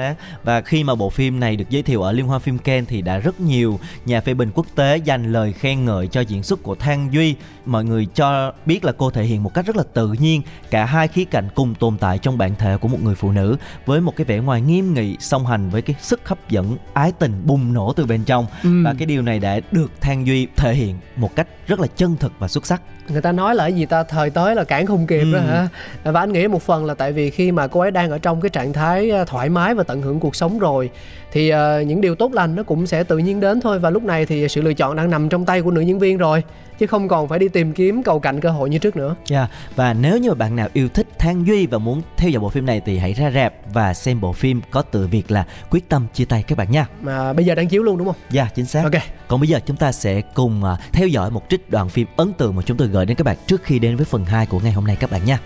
và 0.44 0.62
khi 0.62 0.84
mà 0.84 0.96
bộ 0.96 1.10
phim 1.10 1.40
này 1.40 1.56
được 1.56 1.70
giới 1.70 1.84
thiệu 1.84 2.02
ở 2.02 2.12
liên 2.12 2.28
hoan 2.28 2.42
phim 2.42 2.58
Cannes 2.58 2.90
thì 2.90 3.02
đã 3.02 3.18
rất 3.18 3.40
nhiều 3.40 3.80
nhà 4.06 4.22
phê 4.22 4.34
bình 4.34 4.52
quốc 4.54 4.66
tế 4.76 4.98
dành 4.98 5.32
lời 5.32 5.54
khen 5.54 5.86
ngợi 5.86 6.08
cho 6.08 6.22
diễn 6.22 6.44
xuất 6.44 6.64
của 6.64 6.76
Thang 6.76 7.10
Duy 7.12 7.36
mọi 7.66 7.86
người 7.86 8.08
cho 8.16 8.54
biết 8.66 8.86
là 8.86 8.92
cô 8.92 9.12
thể 9.12 9.24
hiện 9.24 9.44
một 9.44 9.54
cách 9.54 9.66
rất 9.66 9.76
là 9.76 9.84
tự 9.94 10.14
nhiên 10.20 10.42
cả 10.70 10.86
hai 10.86 11.08
khía 11.08 11.26
cạnh 11.26 11.48
cùng 11.56 11.76
tồn 11.76 11.98
tại 11.98 12.18
trong 12.18 12.38
bản 12.38 12.56
thể 12.56 12.78
của 12.78 12.88
một 12.88 12.98
người 13.04 13.16
phụ 13.16 13.32
nữ 13.32 13.58
với 13.86 14.02
một 14.02 14.16
cái 14.16 14.26
vẻ 14.26 14.38
ngoài 14.38 14.62
nghiêm 14.62 14.94
nghị 14.94 15.18
song 15.20 15.46
hành 15.46 15.70
với 15.70 15.82
cái 15.82 15.96
sức 16.02 16.28
hấp 16.28 16.50
dẫn 16.50 16.78
ái 16.94 17.12
tình 17.20 17.42
bùng 17.46 17.74
nổ 17.74 17.94
từ 17.94 18.06
bên 18.06 18.19
trong 18.24 18.46
ừ. 18.64 18.84
và 18.84 18.94
cái 18.98 19.06
điều 19.06 19.22
này 19.22 19.40
đã 19.40 19.60
được 19.72 19.92
Thang 20.02 20.28
Duy 20.28 20.48
thể 20.56 20.74
hiện 20.74 20.96
một 21.16 21.36
cách 21.36 21.48
rất 21.68 21.80
là 21.80 21.88
chân 21.88 22.16
thực 22.20 22.34
và 22.40 22.48
xuất 22.48 22.66
sắc 22.66 22.82
người 23.12 23.22
ta 23.22 23.32
nói 23.32 23.56
là 23.56 23.68
gì 23.68 23.86
ta 23.86 24.04
thời 24.04 24.30
tới 24.30 24.56
là 24.56 24.64
cản 24.64 24.86
không 24.86 25.08
kịp 25.08 25.22
ừ. 25.22 25.34
đó 25.34 25.40
hả 25.40 25.68
và 26.04 26.20
anh 26.20 26.34
nghĩ 26.34 26.48
một 26.48 26.62
phần 26.62 26.86
là 26.86 26.94
tại 26.94 27.12
vì 27.12 27.30
khi 27.30 27.52
mà 27.52 27.68
cô 27.68 27.80
ấy 27.80 27.92
đang 27.92 28.12
ở 28.12 28.18
trong 28.18 28.42
cái 28.42 28.50
trạng 28.50 28.74
thái 28.74 29.12
à, 29.12 29.26
thoải 29.26 29.50
mái 29.50 29.74
và 29.74 29.84
tận 29.84 30.02
hưởng 30.02 30.20
cuộc 30.20 30.36
sống 30.36 30.60
rồi 30.60 30.90
thì 31.32 31.54
uh, 31.54 31.88
những 31.88 32.02
điều 32.02 32.16
tốt 32.16 32.34
lành 32.34 32.56
nó 32.56 32.64
cũng 32.64 32.88
sẽ 32.88 33.04
tự 33.04 33.18
nhiên 33.18 33.40
đến 33.40 33.62
thôi 33.62 33.80
và 33.80 33.90
lúc 33.90 34.04
này 34.04 34.26
thì 34.26 34.48
sự 34.48 34.62
lựa 34.62 34.74
chọn 34.74 34.96
đang 34.96 35.10
nằm 35.10 35.30
trong 35.30 35.46
tay 35.46 35.62
của 35.62 35.72
nữ 35.72 35.82
diễn 35.82 36.00
viên 36.00 36.18
rồi 36.18 36.44
chứ 36.80 36.88
không 36.88 37.08
còn 37.08 37.28
phải 37.28 37.40
đi 37.40 37.48
tìm 37.48 37.74
kiếm 37.74 38.04
cầu 38.04 38.20
cạnh 38.20 38.42
cơ 38.42 38.50
hội 38.50 38.70
như 38.70 38.78
trước 38.78 38.96
nữa. 38.96 39.16
Dạ 39.26 39.38
yeah. 39.38 39.50
và 39.76 39.94
nếu 39.94 40.18
như 40.18 40.34
bạn 40.34 40.56
nào 40.56 40.68
yêu 40.74 40.90
thích 40.90 41.08
Thang 41.20 41.48
Duy 41.48 41.66
và 41.66 41.78
muốn 41.78 42.02
theo 42.18 42.30
dõi 42.30 42.42
bộ 42.42 42.50
phim 42.50 42.66
này 42.66 42.82
thì 42.86 42.98
hãy 42.98 43.14
ra 43.14 43.32
rạp 43.32 43.54
và 43.74 43.94
xem 43.94 44.22
bộ 44.22 44.34
phim 44.34 44.62
có 44.72 44.82
tự 44.82 45.08
việc 45.08 45.32
là 45.32 45.46
quyết 45.70 45.90
tâm 45.90 46.08
chia 46.14 46.26
tay 46.26 46.44
các 46.44 46.58
bạn 46.58 46.72
nha. 46.72 46.88
Mà 47.02 47.34
bây 47.34 47.46
giờ 47.46 47.56
đang 47.56 47.68
chiếu 47.68 47.84
luôn 47.84 47.98
đúng 47.98 48.08
không? 48.08 48.16
Dạ 48.30 48.44
yeah, 48.44 48.56
chính 48.56 48.66
xác. 48.66 48.84
Ok. 48.84 49.02
Còn 49.28 49.40
bây 49.40 49.50
giờ 49.50 49.60
chúng 49.66 49.78
ta 49.78 49.92
sẽ 49.92 50.22
cùng 50.22 50.62
uh, 50.64 50.80
theo 50.92 51.08
dõi 51.08 51.32
một 51.32 51.44
trích 51.50 51.70
đoạn 51.70 51.90
phim 51.90 52.08
ấn 52.16 52.34
tượng 52.34 52.56
mà 52.56 52.62
chúng 52.62 52.78
tôi 52.78 52.88
gửi 52.88 52.99
đến 53.06 53.18
các 53.18 53.24
bạn 53.24 53.38
trước 53.48 53.64
khi 53.64 53.80
đến 53.80 53.96
với 53.96 54.06
phần 54.06 54.26
2 54.26 54.46
của 54.46 54.60
ngày 54.60 54.72
hôm 54.72 54.86
nay 54.86 54.98
các 55.00 55.12
bạn 55.12 55.26
nha. 55.26 55.40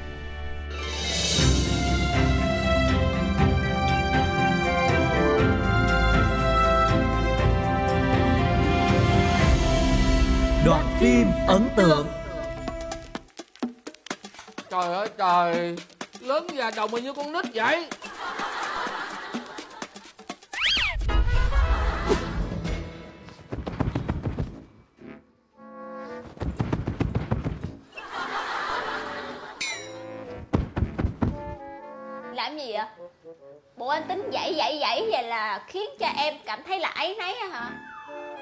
Đoạn 10.66 10.98
phim 11.00 11.28
ấn 11.48 11.68
tượng. 11.76 12.08
Trời 14.72 14.94
ơi 14.94 15.08
trời. 15.18 15.76
Lớn 16.22 16.48
già 16.58 16.72
đầu 16.76 16.88
mà 16.88 17.00
như 17.00 17.14
con 17.14 17.34
nít 17.34 17.46
vậy 17.54 17.88
tính 34.14 34.30
dãy 34.34 34.56
dãy 34.58 34.80
dãy 34.82 35.08
vậy 35.12 35.24
là 35.24 35.62
khiến 35.68 35.90
cho 36.00 36.08
em 36.18 36.34
cảm 36.46 36.64
thấy 36.68 36.80
là 36.80 36.90
ấy 36.90 37.16
nấy 37.20 37.36
hả? 37.52 37.70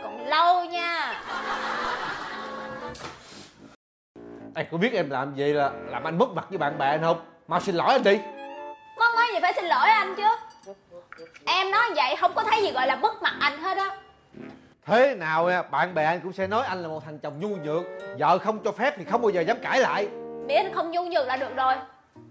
Còn 0.03 0.27
lâu 0.27 0.65
nha. 0.65 1.21
Ê, 4.55 4.63
có 4.71 4.77
biết 4.77 4.93
em 4.93 5.09
làm 5.09 5.35
gì 5.35 5.53
là 5.53 5.71
làm 5.87 6.03
anh 6.03 6.17
mất 6.17 6.29
mặt 6.29 6.45
với 6.49 6.57
bạn 6.57 6.77
bè 6.77 6.87
anh 6.87 7.01
không? 7.01 7.21
Mau 7.47 7.59
xin 7.59 7.75
lỗi 7.75 7.91
anh 7.91 8.03
đi. 8.03 8.19
Mất 8.97 9.15
nói 9.15 9.27
gì 9.33 9.39
phải 9.41 9.53
xin 9.53 9.65
lỗi 9.65 9.87
anh 9.89 10.15
chứ. 10.15 10.23
Em 11.45 11.71
nói 11.71 11.89
vậy 11.95 12.15
không 12.15 12.33
có 12.35 12.43
thấy 12.43 12.63
gì 12.63 12.71
gọi 12.71 12.87
là 12.87 12.95
mất 12.95 13.21
mặt 13.21 13.33
anh 13.39 13.63
hết 13.63 13.77
á. 13.77 13.89
Thế 14.85 15.15
nào 15.15 15.49
nha, 15.49 15.61
bạn 15.61 15.95
bè 15.95 16.03
anh 16.03 16.21
cũng 16.21 16.33
sẽ 16.33 16.47
nói 16.47 16.65
anh 16.65 16.81
là 16.81 16.87
một 16.87 17.05
thằng 17.05 17.19
chồng 17.19 17.39
nhu 17.39 17.47
nhược. 17.47 17.83
Vợ 18.19 18.37
không 18.37 18.59
cho 18.63 18.71
phép 18.71 18.93
thì 18.97 19.03
không 19.11 19.21
bao 19.21 19.29
giờ 19.29 19.41
dám 19.41 19.57
cãi 19.63 19.79
lại. 19.79 20.07
Biết 20.47 20.55
anh 20.55 20.73
không 20.73 20.91
nhu 20.91 21.03
nhược 21.03 21.27
là 21.27 21.37
được 21.37 21.55
rồi. 21.55 21.73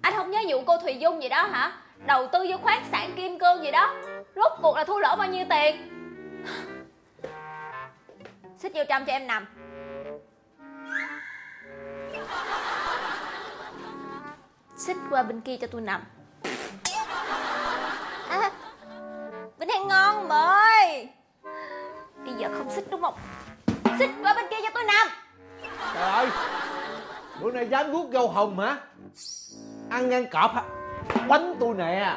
Anh 0.02 0.12
không 0.16 0.30
nhớ 0.30 0.38
vụ 0.48 0.62
cô 0.66 0.78
Thùy 0.78 0.94
Dung 0.94 1.22
gì 1.22 1.28
đó 1.28 1.42
hả? 1.42 1.72
Đầu 2.06 2.28
tư 2.32 2.46
vô 2.50 2.56
khoáng 2.62 2.84
sản 2.90 3.12
kim 3.16 3.38
cương 3.38 3.62
gì 3.62 3.70
đó 3.70 3.94
Rốt 4.36 4.52
cuộc 4.62 4.76
là 4.76 4.84
thua 4.84 4.98
lỗ 4.98 5.16
bao 5.16 5.28
nhiêu 5.28 5.44
tiền? 5.50 5.86
Xích 8.58 8.72
vô 8.74 8.82
trong 8.88 9.04
cho 9.04 9.12
em 9.12 9.26
nằm. 9.26 9.46
Xích 14.76 14.96
qua 15.10 15.22
bên 15.22 15.40
kia 15.40 15.56
cho 15.56 15.66
tôi 15.66 15.80
nằm. 15.80 16.04
À, 18.28 18.50
Bên 19.58 19.68
đây 19.68 19.78
ngon 19.78 20.28
mời. 20.28 21.08
Bây 22.24 22.34
giờ 22.34 22.48
không 22.58 22.70
xích 22.70 22.84
đúng 22.90 23.02
không? 23.02 23.14
Xích 23.98 24.10
qua 24.22 24.34
bên 24.34 24.44
kia 24.50 24.56
cho 24.62 24.70
tôi 24.74 24.84
nằm. 24.84 25.08
Trời 25.94 26.02
ơi 26.02 26.28
Bữa 27.40 27.50
nay 27.50 27.68
dám 27.68 27.92
guốc 27.92 28.10
gâu 28.10 28.28
hồng 28.28 28.58
hả? 28.58 28.76
Ăn 29.90 30.08
ngang 30.08 30.26
cọp 30.30 30.54
hả? 30.54 30.62
Quánh 31.28 31.56
tôi 31.60 31.74
nè. 31.74 32.16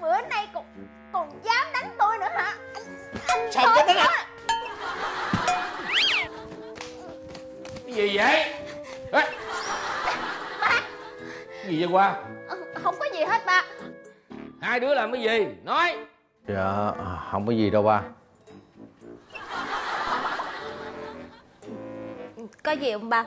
Bữa 0.00 0.20
nay 0.30 0.48
còn 0.52 0.64
còn 1.12 1.30
dám 1.44 1.66
đánh 1.72 1.90
tôi 1.98 2.18
nữa 2.18 2.28
hả? 2.34 2.56
Anh, 2.74 2.84
anh 3.26 3.52
Sao 3.52 3.74
cái 3.74 3.86
đánh 3.86 3.96
à 3.96 4.26
Cái 7.84 7.94
gì 7.94 8.16
vậy? 8.16 8.54
Ê. 9.12 9.22
Gì 11.66 11.80
vậy 11.80 11.88
qua 11.92 12.14
ờ, 12.48 12.56
không 12.74 12.94
có 12.98 13.06
gì 13.14 13.24
hết 13.24 13.46
ba. 13.46 13.64
Hai 14.60 14.80
đứa 14.80 14.94
làm 14.94 15.12
cái 15.12 15.22
gì? 15.22 15.46
Nói. 15.64 15.96
Dạ 16.48 16.92
không 17.30 17.46
có 17.46 17.52
gì 17.52 17.70
đâu 17.70 17.82
ba. 17.82 18.02
Có 22.62 22.72
gì 22.72 22.92
không 22.92 23.08
ba 23.08 23.24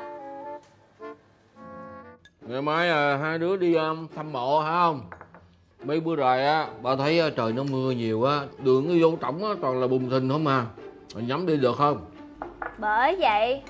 ngày 2.49 2.61
mai 2.61 2.89
à, 2.89 3.17
hai 3.17 3.37
đứa 3.39 3.57
đi 3.57 3.73
um, 3.73 4.07
thăm 4.15 4.33
mộ 4.33 4.59
hả 4.59 4.71
không 4.71 5.09
mấy 5.83 5.99
bữa 5.99 6.15
rồi 6.15 6.43
á 6.43 6.67
ba 6.81 6.95
thấy 6.95 7.27
uh, 7.27 7.35
trời 7.35 7.53
nó 7.53 7.63
mưa 7.63 7.91
nhiều 7.91 8.23
á 8.23 8.41
đường 8.63 8.87
nó 8.87 8.93
vô 9.01 9.17
trỏng 9.21 9.45
á 9.45 9.49
toàn 9.61 9.81
là 9.81 9.87
bùn 9.87 10.09
thình 10.09 10.29
không 10.29 10.47
à. 10.47 10.65
Nhắm 11.15 11.45
đi 11.45 11.57
được 11.57 11.77
không? 11.77 12.05
Bởi 12.77 13.15
vậy 13.19 13.61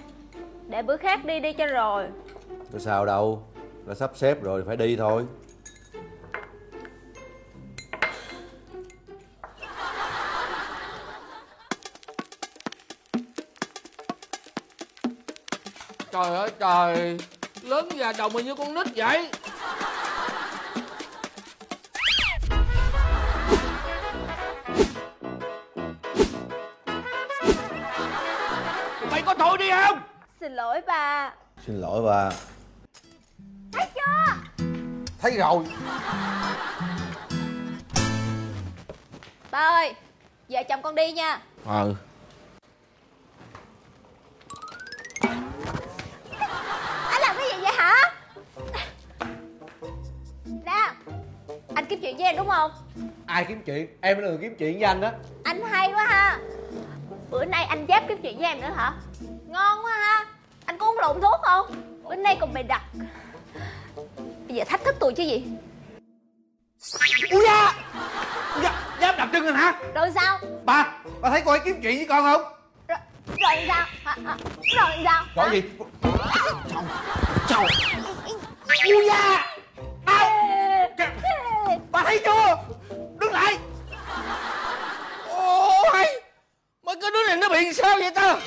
để 0.68 0.82
bữa 0.82 0.98
khác 0.98 1.26
đi 1.26 1.40
đi 1.40 1.54
cho 1.54 1.68
rồi. 1.68 2.08
Có 2.74 2.80
sao 2.80 3.06
đâu 3.06 3.44
đã 3.86 3.94
sắp 3.94 4.12
xếp 4.16 4.44
rồi 4.44 4.64
phải 4.68 4.78
đi 4.78 4.96
thôi. 4.96 5.26
Trời 16.12 16.36
ơi 16.36 16.50
trời 16.60 17.18
lớn 17.70 17.90
già 17.96 18.14
đầu 18.18 18.30
mà 18.30 18.42
như 18.42 18.56
con 18.56 18.74
nít 18.74 18.88
vậy? 18.96 19.30
Mày 29.12 29.22
có 29.26 29.36
thôi 29.40 29.58
đi 29.58 29.70
không? 29.70 30.00
Xin 30.40 30.54
lỗi 30.56 30.82
bà. 30.88 31.32
Xin 31.66 31.82
lỗi 31.82 32.02
bà. 32.06 32.32
Thấy 33.72 33.88
chưa? 33.96 34.34
Thấy 35.22 35.38
rồi. 35.38 35.64
Ba 39.52 39.60
ơi 39.60 39.94
Vợ 40.50 40.64
chồng 40.70 40.82
con 40.82 40.96
đi 40.96 41.12
nha. 41.12 41.40
Ờ 41.66 41.96
kiếm 51.86 52.00
chuyện 52.02 52.18
với 52.18 52.26
em 52.26 52.36
đúng 52.38 52.48
không? 52.50 52.72
Ai 53.26 53.46
kiếm 53.48 53.62
chuyện? 53.66 53.98
Em 54.02 54.20
là 54.20 54.28
người 54.28 54.38
kiếm 54.42 54.56
chuyện 54.60 54.74
với 54.74 54.84
anh 54.84 55.02
đó 55.02 55.10
anh 55.44 55.62
hay 55.62 55.92
quá 55.94 56.06
ha. 56.06 56.40
Bữa 57.30 57.46
nay 57.46 57.66
anh 57.66 57.86
dám 57.86 58.04
kiếm 58.08 58.18
chuyện 58.22 58.38
với 58.38 58.48
em 58.48 58.62
nữa 58.62 58.74
hả? 58.76 58.94
Ngon 59.48 59.86
quá 59.86 59.92
ha. 59.92 60.26
Anh 60.66 60.78
có 60.78 60.86
uống 60.86 61.00
lộn 61.00 61.22
thuốc 61.22 61.42
không? 61.42 61.66
Bữa 62.04 62.16
nay 62.16 62.38
còn 62.40 62.54
bày 62.54 62.64
đặt. 62.64 62.82
Bây 64.48 64.58
giờ 64.58 64.64
thách 64.68 64.84
thức 64.84 64.96
tôi 65.00 65.14
chứ 65.14 65.24
gì? 65.24 65.44
Ui 67.32 67.44
da! 67.46 67.74
Da 68.64 68.74
dám 69.02 69.16
đập 69.18 69.30
chân 69.34 69.46
anh 69.46 69.56
hả? 69.56 69.74
Rồi 69.96 70.12
sao? 70.16 70.40
Bà 70.66 70.94
bà 71.22 71.30
thấy 71.30 71.42
cô 71.46 71.52
ấy 71.52 71.60
kiếm 71.66 71.82
chuyện 71.84 71.98
với 71.98 72.06
con 72.10 72.24
không? 72.24 72.42
Rồi, 72.88 72.98
rồi 73.40 73.66
sao? 73.68 73.86
Hả, 74.04 74.18
hả? 74.26 74.38
rồi 74.76 74.92
sao? 75.04 75.24
Có 75.36 75.44
hả? 75.44 75.54
gì? 75.54 75.64
Chào 77.48 77.66
ui 78.86 79.08
da! 79.08 79.46
Au! 80.06 80.39
Kìa, 81.00 81.78
bà 81.92 82.04
thấy 82.04 82.20
chưa? 82.26 82.58
Đứng 83.20 83.32
lại. 83.32 83.58
Ôi 85.30 86.06
mấy 86.84 86.96
cái 87.02 87.12
đứa 87.14 87.28
này 87.28 87.38
nó 87.38 87.50
bị 87.50 87.74
sao 87.74 87.98
vậy 88.00 88.12
ta? 88.16 88.38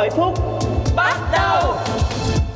7 0.00 0.10
phút. 0.10 0.38
Bắt 0.96 1.18
đầu. 1.32 1.74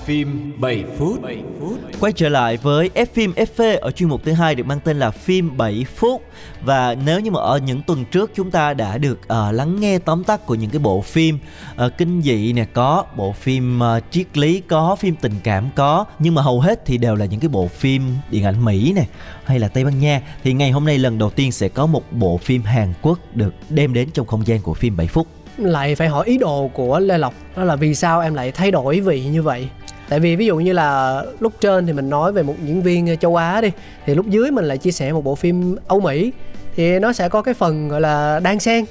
Phim 0.05 0.53
7 0.61 0.85
phút. 0.99 1.23
7 1.23 1.39
phút 1.61 1.79
Quay 2.01 2.13
trở 2.13 2.29
lại 2.29 2.57
với 2.57 2.91
F 2.95 3.07
phim 3.15 3.33
FV 3.33 3.79
ở 3.81 3.91
chuyên 3.91 4.09
mục 4.09 4.21
thứ 4.25 4.33
hai 4.33 4.55
được 4.55 4.67
mang 4.67 4.81
tên 4.85 4.99
là 4.99 5.11
phim 5.11 5.57
7 5.57 5.85
phút. 5.97 6.23
Và 6.63 6.95
nếu 7.05 7.21
như 7.21 7.31
mà 7.31 7.41
ở 7.41 7.59
những 7.59 7.83
tuần 7.83 8.05
trước 8.05 8.31
chúng 8.35 8.51
ta 8.51 8.75
đã 8.75 8.99
được 8.99 9.21
uh, 9.25 9.55
lắng 9.55 9.81
nghe 9.81 9.99
tóm 9.99 10.25
tắt 10.25 10.47
của 10.47 10.55
những 10.55 10.71
cái 10.71 10.79
bộ 10.79 11.01
phim 11.01 11.39
uh, 11.87 11.93
kinh 11.99 12.23
dị 12.23 12.53
nè 12.53 12.65
có 12.65 13.05
bộ 13.17 13.33
phim 13.33 13.81
uh, 13.81 14.03
triết 14.11 14.39
lý 14.39 14.61
có 14.61 14.97
phim 14.97 15.17
tình 15.17 15.35
cảm 15.45 15.69
có 15.77 16.05
nhưng 16.19 16.35
mà 16.35 16.43
hầu 16.43 16.61
hết 16.61 16.87
thì 16.87 16.99
đều 16.99 17.15
là 17.15 17.25
những 17.25 17.41
cái 17.41 17.49
bộ 17.49 17.69
phim 17.69 18.03
điện 18.31 18.45
ảnh 18.45 18.65
Mỹ 18.65 18.93
nè 18.93 19.05
hay 19.45 19.59
là 19.59 19.69
Tây 19.69 19.85
Ban 19.85 19.99
Nha. 19.99 20.21
Thì 20.45 20.53
ngày 20.53 20.71
hôm 20.71 20.85
nay 20.85 20.99
lần 20.99 21.19
đầu 21.19 21.31
tiên 21.31 21.53
sẽ 21.53 21.69
có 21.69 21.87
một 21.87 22.13
bộ 22.13 22.39
phim 22.39 22.63
Hàn 22.63 22.93
Quốc 23.03 23.19
được 23.35 23.55
đem 23.69 23.95
đến 23.95 24.11
trong 24.11 24.27
không 24.27 24.47
gian 24.47 24.61
của 24.61 24.75
phim 24.75 24.97
7 24.97 25.07
phút 25.07 25.27
lại 25.59 25.95
phải 25.95 26.09
hỏi 26.09 26.27
ý 26.27 26.39
đồ 26.39 26.71
của 26.75 26.99
Lê 26.99 27.19
Lộc. 27.19 27.35
Đó 27.57 27.65
là 27.65 27.77
vì 27.77 27.95
sao 27.95 28.21
em 28.21 28.35
lại 28.35 28.53
thay 28.53 28.71
đổi 28.71 29.01
vị 29.01 29.25
như 29.25 29.43
vậy? 29.43 29.69
Tại 30.09 30.21
vì 30.21 30.37
ví 30.37 30.47
dụ 30.47 30.57
như 30.57 30.73
là 30.73 31.23
lúc 31.41 31.53
trên 31.61 31.87
thì 31.87 31.93
mình 31.93 32.11
nói 32.11 32.33
về 32.33 32.43
một 32.43 32.55
diễn 32.65 32.83
viên 32.83 33.17
châu 33.17 33.37
Á 33.37 33.61
đi, 33.61 33.71
thì 34.07 34.15
lúc 34.15 34.27
dưới 34.29 34.51
mình 34.51 34.65
lại 34.65 34.79
chia 34.79 34.91
sẻ 34.91 35.13
một 35.13 35.25
bộ 35.25 35.35
phim 35.35 35.77
Âu 35.89 36.01
Mỹ, 36.01 36.33
thì 36.77 36.99
nó 36.99 37.13
sẽ 37.13 37.29
có 37.29 37.43
cái 37.43 37.55
phần, 37.55 37.89
gọi 37.89 38.01
là 38.01 38.41
đan 38.41 38.59
xen. 38.59 38.85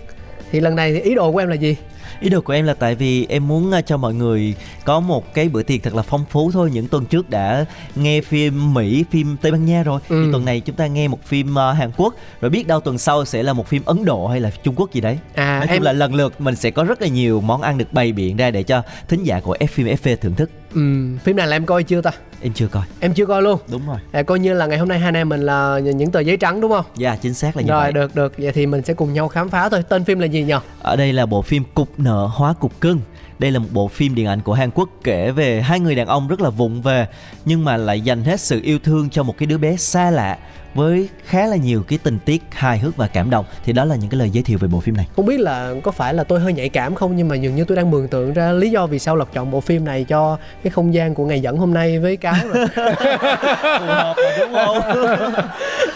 Thì 0.51 0.59
lần 0.59 0.75
này 0.75 0.93
thì 0.93 0.99
ý 0.99 1.15
đồ 1.15 1.31
của 1.31 1.39
em 1.39 1.47
là 1.47 1.55
gì? 1.55 1.75
Ý 2.23 2.29
đồ 2.29 2.41
của 2.41 2.53
em 2.53 2.65
là 2.65 2.73
tại 2.73 2.95
vì 2.95 3.25
em 3.29 3.47
muốn 3.47 3.71
uh, 3.77 3.85
cho 3.85 3.97
mọi 3.97 4.13
người 4.13 4.55
có 4.85 4.99
một 4.99 5.33
cái 5.33 5.49
bữa 5.49 5.63
tiệc 5.63 5.83
thật 5.83 5.95
là 5.95 6.01
phong 6.01 6.25
phú 6.29 6.51
thôi. 6.51 6.69
Những 6.73 6.87
tuần 6.87 7.05
trước 7.05 7.29
đã 7.29 7.65
nghe 7.95 8.21
phim 8.21 8.73
Mỹ, 8.73 9.05
phim 9.11 9.37
Tây 9.41 9.51
Ban 9.51 9.65
Nha 9.65 9.83
rồi. 9.83 9.99
Ừ. 10.09 10.23
Thì 10.25 10.31
tuần 10.31 10.45
này 10.45 10.59
chúng 10.59 10.75
ta 10.75 10.87
nghe 10.87 11.07
một 11.07 11.23
phim 11.25 11.51
uh, 11.51 11.77
Hàn 11.77 11.91
Quốc. 11.97 12.13
Rồi 12.41 12.49
biết 12.49 12.67
đâu 12.67 12.79
tuần 12.79 12.97
sau 12.97 13.25
sẽ 13.25 13.43
là 13.43 13.53
một 13.53 13.67
phim 13.67 13.81
Ấn 13.85 14.05
Độ 14.05 14.27
hay 14.27 14.39
là 14.39 14.51
Trung 14.63 14.75
Quốc 14.77 14.93
gì 14.93 15.01
đấy. 15.01 15.19
à 15.35 15.59
Nói 15.59 15.67
em 15.67 15.77
chung 15.77 15.83
là 15.83 15.93
lần 15.93 16.15
lượt 16.15 16.41
mình 16.41 16.55
sẽ 16.55 16.71
có 16.71 16.83
rất 16.83 17.01
là 17.01 17.07
nhiều 17.07 17.41
món 17.41 17.61
ăn 17.61 17.77
được 17.77 17.93
bày 17.93 18.11
biện 18.11 18.37
ra 18.37 18.51
để 18.51 18.63
cho 18.63 18.81
thính 19.07 19.23
giả 19.23 19.39
của 19.39 19.55
F 19.59 19.67
phim 19.67 19.87
FV 19.87 20.15
thưởng 20.21 20.35
thức. 20.35 20.49
Ừm, 20.73 21.17
phim 21.17 21.35
này 21.35 21.47
là 21.47 21.55
em 21.55 21.65
coi 21.65 21.83
chưa 21.83 22.01
ta 22.01 22.11
Em 22.41 22.53
chưa 22.53 22.67
coi. 22.67 22.83
em 22.99 23.13
chưa 23.13 23.25
coi 23.25 23.41
luôn 23.41 23.59
Đúng 23.71 23.87
rồi. 23.87 23.97
à, 24.11 24.23
coi 24.23 24.39
như 24.39 24.53
là 24.53 24.65
ngày 24.67 24.77
hôm 24.77 24.87
nay 24.87 24.99
hai 24.99 25.07
anh 25.07 25.13
em 25.17 25.29
mình 25.29 25.41
là 25.41 25.79
những 25.79 26.11
tờ 26.11 26.19
giấy 26.19 26.37
trắng 26.37 26.61
đúng 26.61 26.71
không 26.71 26.85
Dạ 26.95 27.15
chính 27.15 27.33
xác 27.33 27.57
là 27.57 27.63
như 27.63 27.69
rồi 27.69 27.81
vậy. 27.83 27.91
được 27.93 28.15
được 28.15 28.33
vậy 28.37 28.51
thì 28.51 28.65
mình 28.65 28.81
sẽ 28.83 28.93
cùng 28.93 29.13
nhau 29.13 29.27
khám 29.27 29.49
phá 29.49 29.69
thôi 29.69 29.83
tên 29.89 30.03
phim 30.03 30.19
là 30.19 30.25
gì 30.25 30.43
nhỉ 30.43 30.53
Ở 30.81 30.95
đây 30.95 31.13
là 31.13 31.25
bộ 31.25 31.41
phim 31.41 31.63
Cục 31.73 31.89
nợ 31.99 32.29
hóa 32.33 32.53
cục 32.53 32.81
cưng. 32.81 32.99
Đây 33.43 33.51
là 33.51 33.59
một 33.59 33.67
bộ 33.71 33.87
phim 33.87 34.15
điện 34.15 34.27
ảnh 34.27 34.41
của 34.41 34.53
Hàn 34.53 34.71
Quốc 34.71 34.89
kể 35.03 35.31
về 35.31 35.61
hai 35.61 35.79
người 35.79 35.95
đàn 35.95 36.07
ông 36.07 36.27
rất 36.27 36.41
là 36.41 36.49
vụng 36.49 36.81
về 36.81 37.07
nhưng 37.45 37.65
mà 37.65 37.77
lại 37.77 38.01
dành 38.01 38.23
hết 38.23 38.39
sự 38.39 38.59
yêu 38.63 38.79
thương 38.79 39.09
cho 39.09 39.23
một 39.23 39.37
cái 39.37 39.47
đứa 39.47 39.57
bé 39.57 39.77
xa 39.77 40.11
lạ 40.11 40.37
với 40.73 41.09
khá 41.25 41.47
là 41.47 41.55
nhiều 41.55 41.83
cái 41.87 41.99
tình 42.03 42.19
tiết 42.25 42.43
hài 42.51 42.79
hước 42.79 42.97
và 42.97 43.07
cảm 43.07 43.29
động 43.29 43.45
thì 43.65 43.73
đó 43.73 43.85
là 43.85 43.95
những 43.95 44.09
cái 44.09 44.19
lời 44.19 44.29
giới 44.29 44.43
thiệu 44.43 44.57
về 44.57 44.67
bộ 44.67 44.79
phim 44.79 44.97
này. 44.97 45.07
không 45.15 45.25
biết 45.25 45.39
là 45.39 45.73
có 45.83 45.91
phải 45.91 46.13
là 46.13 46.23
tôi 46.23 46.39
hơi 46.39 46.53
nhạy 46.53 46.69
cảm 46.69 46.95
không 46.95 47.15
nhưng 47.15 47.27
mà 47.27 47.35
dường 47.35 47.55
như 47.55 47.63
tôi 47.63 47.77
đang 47.77 47.91
mường 47.91 48.07
tượng 48.07 48.33
ra 48.33 48.51
lý 48.51 48.69
do 48.69 48.87
vì 48.87 48.99
sao 48.99 49.15
lộc 49.15 49.33
chọn 49.33 49.51
bộ 49.51 49.61
phim 49.61 49.85
này 49.85 50.03
cho 50.03 50.37
cái 50.63 50.71
không 50.71 50.93
gian 50.93 51.15
của 51.15 51.25
ngày 51.25 51.41
dẫn 51.41 51.57
hôm 51.57 51.73
nay 51.73 51.99
với 51.99 52.17
cáo 52.17 52.35
rồi 52.53 52.67
Phù 52.75 53.85
hợp 53.85 54.15
rồi 54.17 54.31
đúng 54.39 54.53
không? 54.53 54.77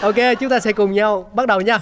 ok 0.00 0.38
chúng 0.40 0.50
ta 0.50 0.60
sẽ 0.60 0.72
cùng 0.72 0.92
nhau 0.92 1.30
bắt 1.34 1.46
đầu 1.46 1.60
nha 1.60 1.78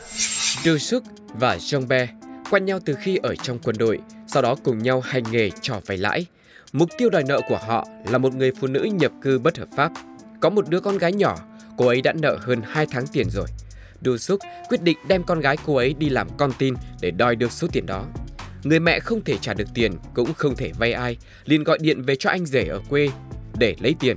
Do 0.63 0.79
Suk 0.79 1.03
và 1.35 1.57
Jong 1.57 1.87
Be 1.87 2.09
quen 2.51 2.65
nhau 2.65 2.79
từ 2.85 2.95
khi 2.95 3.17
ở 3.23 3.35
trong 3.35 3.59
quân 3.59 3.77
đội, 3.79 3.99
sau 4.27 4.43
đó 4.43 4.57
cùng 4.65 4.79
nhau 4.79 5.01
hành 5.01 5.23
nghề 5.31 5.51
trò 5.61 5.81
vay 5.87 5.99
lãi. 5.99 6.27
Mục 6.73 6.89
tiêu 6.99 7.11
đòi 7.11 7.25
nợ 7.25 7.41
của 7.49 7.59
họ 7.67 7.87
là 8.11 8.19
một 8.19 8.35
người 8.35 8.53
phụ 8.61 8.67
nữ 8.67 8.89
nhập 8.93 9.13
cư 9.23 9.39
bất 9.39 9.59
hợp 9.59 9.69
pháp. 9.77 9.93
Có 10.41 10.51
một 10.51 10.69
đứa 10.69 10.81
con 10.81 10.99
gái 10.99 11.13
nhỏ, 11.13 11.39
cô 11.77 11.87
ấy 11.87 12.03
đã 12.03 12.13
nợ 12.13 12.39
hơn 12.41 12.61
2 12.65 12.87
tháng 12.91 13.07
tiền 13.07 13.31
rồi. 13.31 13.47
Do 14.03 14.17
Suk 14.17 14.41
quyết 14.69 14.83
định 14.83 14.99
đem 15.09 15.23
con 15.23 15.41
gái 15.41 15.57
cô 15.67 15.77
ấy 15.77 15.95
đi 15.99 16.09
làm 16.09 16.29
con 16.39 16.51
tin 16.59 16.75
để 17.01 17.11
đòi 17.11 17.37
được 17.37 17.53
số 17.53 17.67
tiền 17.73 17.87
đó. 17.87 18.05
Người 18.63 18.81
mẹ 18.81 19.01
không 19.01 19.25
thể 19.25 19.39
trả 19.41 19.55
được 19.55 19.69
tiền, 19.75 19.93
cũng 20.15 20.35
không 20.35 20.57
thể 20.57 20.73
vay 20.79 20.93
ai, 20.93 21.17
liền 21.45 21.65
gọi 21.65 21.79
điện 21.81 22.03
về 22.03 22.17
cho 22.17 22.31
anh 22.31 22.47
rể 22.47 22.65
ở 22.67 22.81
quê 22.89 23.09
để 23.59 23.77
lấy 23.81 23.95
tiền. 24.01 24.17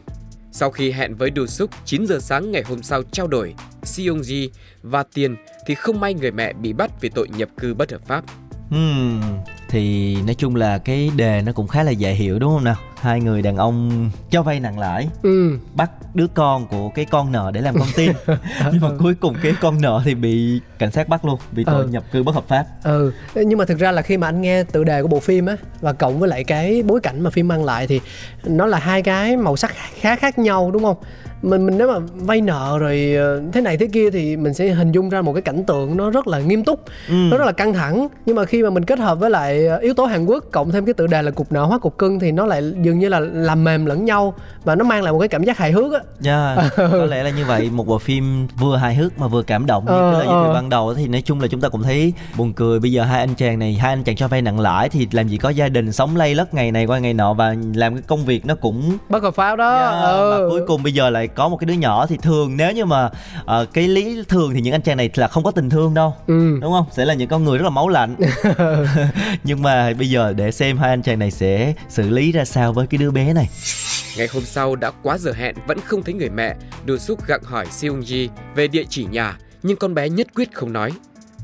Sau 0.52 0.72
khi 0.72 0.92
hẹn 0.92 1.16
với 1.16 1.32
Do 1.36 1.46
Suk 1.46 1.70
9 1.86 2.06
giờ 2.06 2.20
sáng 2.22 2.52
ngày 2.52 2.64
hôm 2.66 2.84
sau 2.84 3.04
trao 3.04 3.28
đổi 3.28 3.54
Seong 3.84 4.22
Ji 4.22 4.50
và 4.82 5.04
tiền 5.14 5.36
thì 5.68 5.76
không 5.76 6.00
may 6.00 6.14
người 6.14 6.32
mẹ 6.32 6.54
bị 6.54 6.74
bắt 6.74 6.92
vì 7.02 7.10
tội 7.10 7.28
nhập 7.38 7.50
cư 7.58 7.74
bất 7.74 7.92
hợp 7.92 8.08
pháp. 8.08 8.24
Hmm, 8.70 9.22
thì 9.70 10.16
nói 10.26 10.36
chung 10.36 10.56
là 10.56 10.78
cái 10.78 11.12
đề 11.16 11.42
nó 11.42 11.52
cũng 11.52 11.68
khá 11.68 11.84
là 11.84 11.92
dễ 11.92 12.14
hiểu 12.14 12.40
đúng 12.40 12.54
không 12.54 12.64
nào? 12.64 12.76
Hai 13.02 13.20
người 13.22 13.42
đàn 13.42 13.58
ông 13.58 14.10
cho 14.30 14.44
vay 14.44 14.60
nặng 14.60 14.80
lãi 14.80 15.08
ừ. 15.24 15.58
bắt 15.76 15.92
đứa 16.14 16.28
con 16.28 16.68
của 16.68 16.90
cái 16.90 17.06
con 17.06 17.32
nợ 17.32 17.52
để 17.54 17.62
làm 17.62 17.76
con 17.80 17.88
tin. 17.96 18.12
Nhưng 18.72 18.82
mà 18.82 18.90
cuối 19.00 19.16
cùng 19.16 19.36
cái 19.44 19.54
con 19.62 19.82
nợ 19.82 20.02
thì 20.06 20.16
bị 20.16 20.62
cảnh 20.80 20.92
sát 20.92 21.10
bắt 21.10 21.26
luôn 21.26 21.40
vì 21.52 21.64
tội 21.64 21.84
Ừ. 21.84 21.88
nhập 21.88 22.04
cư 22.12 22.24
bất 22.24 22.36
hợp 22.36 22.44
pháp. 22.48 22.66
Ừ. 22.84 23.12
Nhưng 23.36 23.58
mà 23.58 23.66
thực 23.66 23.80
ra 23.80 23.92
là 23.92 24.02
khi 24.02 24.18
mà 24.18 24.28
anh 24.28 24.42
nghe 24.42 24.64
tựa 24.64 24.84
đề 24.84 25.02
của 25.02 25.08
bộ 25.08 25.20
phim 25.20 25.46
á 25.46 25.56
và 25.82 25.94
cộng 25.94 26.20
với 26.20 26.30
lại 26.30 26.44
cái 26.44 26.84
bối 26.84 27.00
cảnh 27.00 27.22
mà 27.22 27.30
phim 27.30 27.48
mang 27.48 27.66
lại 27.66 27.88
thì 27.88 28.02
nó 28.46 28.66
là 28.66 28.80
hai 28.80 29.02
cái 29.02 29.38
màu 29.38 29.56
sắc 29.56 29.74
khá 30.00 30.16
khác 30.16 30.40
nhau 30.40 30.72
đúng 30.72 30.84
không 30.84 30.98
mình 31.42 31.66
mình 31.66 31.78
nếu 31.78 31.88
mà 31.88 32.00
vay 32.16 32.42
nợ 32.42 32.78
rồi 32.80 33.14
ờ, 33.18 33.42
thế 33.54 33.62
này 33.62 33.78
thế 33.78 33.88
kia 33.94 34.12
thì 34.12 34.38
mình 34.38 34.54
sẽ 34.54 34.68
hình 34.68 34.92
dung 34.92 35.10
ra 35.10 35.22
một 35.22 35.34
cái 35.34 35.42
cảnh 35.42 35.64
tượng 35.64 35.98
nó 35.98 36.10
rất 36.10 36.28
là 36.28 36.40
nghiêm 36.40 36.64
túc 36.64 36.80
Ừ. 37.10 37.14
nó 37.32 37.38
rất 37.38 37.46
là 37.46 37.52
căng 37.52 37.74
thẳng. 37.74 38.08
Nhưng 38.26 38.36
mà 38.36 38.46
khi 38.46 38.64
mà 38.64 38.70
mình 38.70 38.86
kết 38.86 39.00
hợp 39.00 39.20
với 39.20 39.30
lại 39.30 39.66
ờ, 39.68 39.78
yếu 39.78 39.94
tố 39.94 40.06
Hàn 40.06 40.26
Quốc 40.26 40.44
cộng 40.52 40.72
thêm 40.72 40.86
cái 40.86 40.94
tựa 40.94 41.08
đề 41.08 41.22
là 41.22 41.32
cục 41.32 41.52
nợ 41.52 41.64
hóa 41.64 41.80
cục 41.80 41.98
cưng 41.98 42.20
thì 42.20 42.32
nó 42.32 42.46
lại 42.46 42.64
dường 42.82 43.00
như 43.00 43.10
là 43.10 43.20
làm 43.20 43.64
mềm 43.64 43.86
lẫn 43.86 44.06
nhau 44.06 44.34
và 44.64 44.76
nó 44.76 44.86
mang 44.86 45.04
lại 45.04 45.14
một 45.14 45.20
cái 45.20 45.28
cảm 45.28 45.44
giác 45.44 45.58
hài 45.58 45.72
hước 45.72 45.94
á. 45.94 46.00
Yeah, 46.26 46.74
có 46.78 47.06
lẽ 47.06 47.24
là 47.24 47.30
như 47.30 47.46
vậy. 47.46 47.70
Một 47.74 47.88
bộ 47.88 47.98
phim 47.98 48.48
vừa 48.60 48.78
hài 48.78 48.96
hước 48.96 49.20
mà 49.20 49.28
vừa 49.28 49.44
cảm 49.44 49.66
động. 49.66 49.86
Như 49.86 49.92
Ờ, 49.92 50.12
cái 50.12 50.12
lời 50.20 50.28
giới 50.28 50.44
thiệu 50.46 50.54
ban 50.54 50.70
đầu 50.70 50.94
thì 50.94 51.08
nói 51.08 51.22
chung 51.22 51.42
là 51.42 51.48
chúng 51.48 51.62
ta 51.62 51.70
cũng 51.70 51.84
thấy 51.84 52.14
buồn 52.38 52.54
cười. 52.54 52.80
Bây 52.80 52.92
giờ 52.92 53.04
hai 53.04 53.20
anh 53.20 53.36
chàng 53.36 53.60
này 53.60 53.74
hai 53.74 53.94
anh 53.94 54.04
chàng 54.04 54.16
cho 54.16 54.28
vay 54.28 54.42
nặng 54.42 54.60
lãi 54.60 54.90
thì 54.90 55.08
làm 55.12 55.28
gì 55.28 55.38
có 55.38 55.50
gia 55.50 55.70
đình 55.70 55.92
sống 55.92 56.16
lây 56.18 56.36
lất 56.36 56.54
ngày 56.54 56.72
này 56.72 56.86
qua 56.86 57.00
ngày 57.00 57.14
nọ 57.14 57.34
và 57.34 57.56
làm 57.76 57.94
cái 57.94 58.04
công 58.08 58.26
việc 58.26 58.46
nó 58.46 58.56
cũng 58.56 58.98
bất 59.10 59.24
hợp 59.24 59.36
pháp 59.36 59.56
đó. 59.56 59.78
Yeah, 59.80 59.94
ừ. 60.04 60.38
mà 60.44 60.50
cuối 60.50 60.62
cùng 60.68 60.84
bây 60.84 60.94
giờ 60.94 61.10
lại 61.10 61.28
có 61.36 61.50
một 61.50 61.58
cái 61.58 61.66
đứa 61.66 61.74
nhỏ 61.74 62.06
thì 62.08 62.18
thường 62.18 62.58
nếu 62.58 62.72
như 62.72 62.86
mà 62.86 63.10
ờ, 63.46 63.66
cái 63.74 63.88
lý 63.88 64.24
thường 64.30 64.54
thì 64.54 64.62
những 64.62 64.74
anh 64.74 64.82
chàng 64.82 64.98
này 64.98 65.10
là 65.16 65.28
không 65.28 65.44
có 65.44 65.52
tình 65.52 65.70
thương 65.70 65.94
đâu 65.94 66.16
ừ. 66.28 66.60
đúng 66.62 66.72
không 66.72 66.86
sẽ 66.92 67.06
là 67.06 67.14
những 67.14 67.30
con 67.30 67.44
người 67.44 67.58
rất 67.58 67.64
là 67.64 67.70
máu 67.70 67.90
lạnh 67.90 68.16
nhưng 69.44 69.62
mà 69.62 69.94
bây 69.94 70.10
giờ 70.10 70.34
để 70.34 70.52
xem 70.52 70.78
hai 70.78 70.90
anh 70.90 71.02
chàng 71.02 71.20
này 71.20 71.32
sẽ 71.32 71.74
xử 71.90 72.10
lý 72.10 72.32
ra 72.32 72.46
sao 72.46 72.74
với 72.74 72.88
cái 72.88 72.98
đứa 72.98 73.12
bé 73.12 73.34
này 73.34 73.50
Ngày 74.18 74.28
hôm 74.34 74.44
sau 74.46 74.76
đã 74.76 74.92
quá 75.04 75.18
giờ 75.18 75.32
hẹn 75.32 75.56
vẫn 75.68 75.80
không 75.86 76.04
thấy 76.04 76.14
người 76.14 76.30
mẹ, 76.30 76.56
Do 76.86 76.98
Suk 76.98 77.28
gặng 77.28 77.44
hỏi 77.44 77.66
Seung 77.72 78.02
Ji 78.02 78.28
về 78.56 78.68
địa 78.68 78.84
chỉ 78.90 79.06
nhà, 79.06 79.38
nhưng 79.64 79.78
con 79.78 79.94
bé 79.94 80.10
nhất 80.10 80.28
quyết 80.36 80.54
không 80.54 80.74
nói. 80.74 80.92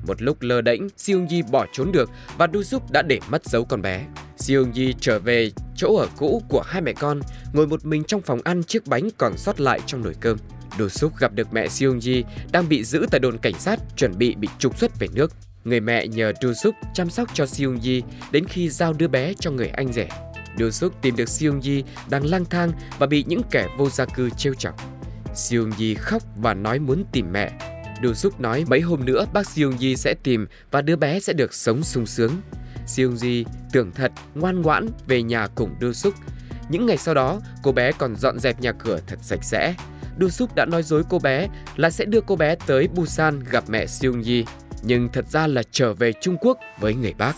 Một 0.07 0.21
lúc 0.21 0.41
lơ 0.41 0.61
đễnh, 0.61 0.81
Seung 0.97 1.27
Ji 1.27 1.51
bỏ 1.51 1.65
trốn 1.73 1.91
được 1.91 2.09
và 2.37 2.47
Do 2.53 2.63
Suk 2.63 2.91
đã 2.91 3.01
để 3.01 3.19
mất 3.29 3.45
dấu 3.45 3.65
con 3.65 3.81
bé. 3.81 4.05
Seung 4.37 4.71
Ji 4.71 4.93
trở 4.99 5.19
về 5.19 5.51
chỗ 5.75 5.95
ở 5.95 6.07
cũ 6.17 6.41
của 6.49 6.61
hai 6.61 6.81
mẹ 6.81 6.93
con, 6.93 7.19
ngồi 7.53 7.67
một 7.67 7.85
mình 7.85 8.03
trong 8.03 8.21
phòng 8.21 8.39
ăn 8.43 8.63
chiếc 8.63 8.87
bánh 8.87 9.09
còn 9.17 9.37
sót 9.37 9.59
lại 9.59 9.79
trong 9.85 10.03
nồi 10.03 10.15
cơm. 10.19 10.37
Do 10.79 10.87
Súc 10.87 11.17
gặp 11.17 11.33
được 11.33 11.53
mẹ 11.53 11.67
Seung 11.67 11.99
Ji 11.99 12.23
đang 12.51 12.69
bị 12.69 12.83
giữ 12.83 13.05
tại 13.11 13.19
đồn 13.19 13.37
cảnh 13.37 13.59
sát, 13.59 13.79
chuẩn 13.97 14.17
bị 14.17 14.35
bị 14.35 14.47
trục 14.59 14.77
xuất 14.77 14.99
về 14.99 15.07
nước. 15.13 15.31
Người 15.63 15.79
mẹ 15.79 16.07
nhờ 16.07 16.33
Do 16.41 16.53
Súc 16.53 16.75
chăm 16.93 17.09
sóc 17.09 17.29
cho 17.33 17.45
Seung 17.45 17.75
Ji 17.75 18.01
đến 18.31 18.45
khi 18.45 18.69
giao 18.69 18.93
đứa 18.93 19.07
bé 19.07 19.33
cho 19.39 19.51
người 19.51 19.67
anh 19.67 19.93
rể. 19.93 20.07
Do 20.57 20.69
Súc 20.69 21.01
tìm 21.01 21.15
được 21.15 21.29
Seung 21.29 21.59
Ji 21.59 21.83
đang 22.09 22.25
lang 22.25 22.45
thang 22.45 22.71
và 22.99 23.07
bị 23.07 23.23
những 23.27 23.41
kẻ 23.51 23.67
vô 23.77 23.89
gia 23.89 24.05
cư 24.05 24.29
trêu 24.29 24.53
chọc. 24.53 24.75
Seung 25.35 25.69
Ji 25.69 25.95
khóc 25.99 26.23
và 26.37 26.53
nói 26.53 26.79
muốn 26.79 27.03
tìm 27.11 27.31
mẹ. 27.31 27.74
Du 28.03 28.13
Suk 28.13 28.39
nói 28.39 28.65
mấy 28.67 28.81
hôm 28.81 29.05
nữa 29.05 29.25
bác 29.33 29.49
Seung 29.49 29.77
Ji 29.77 29.95
sẽ 29.95 30.13
tìm 30.23 30.47
và 30.71 30.81
đứa 30.81 30.95
bé 30.95 31.19
sẽ 31.19 31.33
được 31.33 31.53
sống 31.53 31.83
sung 31.83 32.05
sướng. 32.05 32.31
Seung 32.87 33.15
Ji 33.15 33.43
tưởng 33.71 33.91
thật, 33.91 34.11
ngoan 34.35 34.61
ngoãn 34.61 34.87
về 35.07 35.23
nhà 35.23 35.47
cùng 35.55 35.75
Du 35.81 35.93
Suk. 35.93 36.13
Những 36.69 36.85
ngày 36.85 36.97
sau 36.97 37.13
đó, 37.13 37.41
cô 37.63 37.71
bé 37.71 37.91
còn 37.91 38.15
dọn 38.15 38.39
dẹp 38.39 38.61
nhà 38.61 38.71
cửa 38.71 38.99
thật 39.07 39.19
sạch 39.21 39.43
sẽ. 39.43 39.75
Du 40.19 40.29
Suk 40.29 40.55
đã 40.55 40.65
nói 40.65 40.83
dối 40.83 41.03
cô 41.09 41.19
bé 41.19 41.47
là 41.75 41.89
sẽ 41.89 42.05
đưa 42.05 42.21
cô 42.21 42.35
bé 42.35 42.55
tới 42.67 42.87
Busan 42.87 43.39
gặp 43.51 43.63
mẹ 43.67 43.85
Seung 43.85 44.21
Ji 44.21 44.43
nhưng 44.83 45.09
thật 45.13 45.25
ra 45.29 45.47
là 45.47 45.63
trở 45.71 45.93
về 45.93 46.13
Trung 46.21 46.37
Quốc 46.41 46.57
với 46.79 46.93
người 46.93 47.13
bác. 47.13 47.33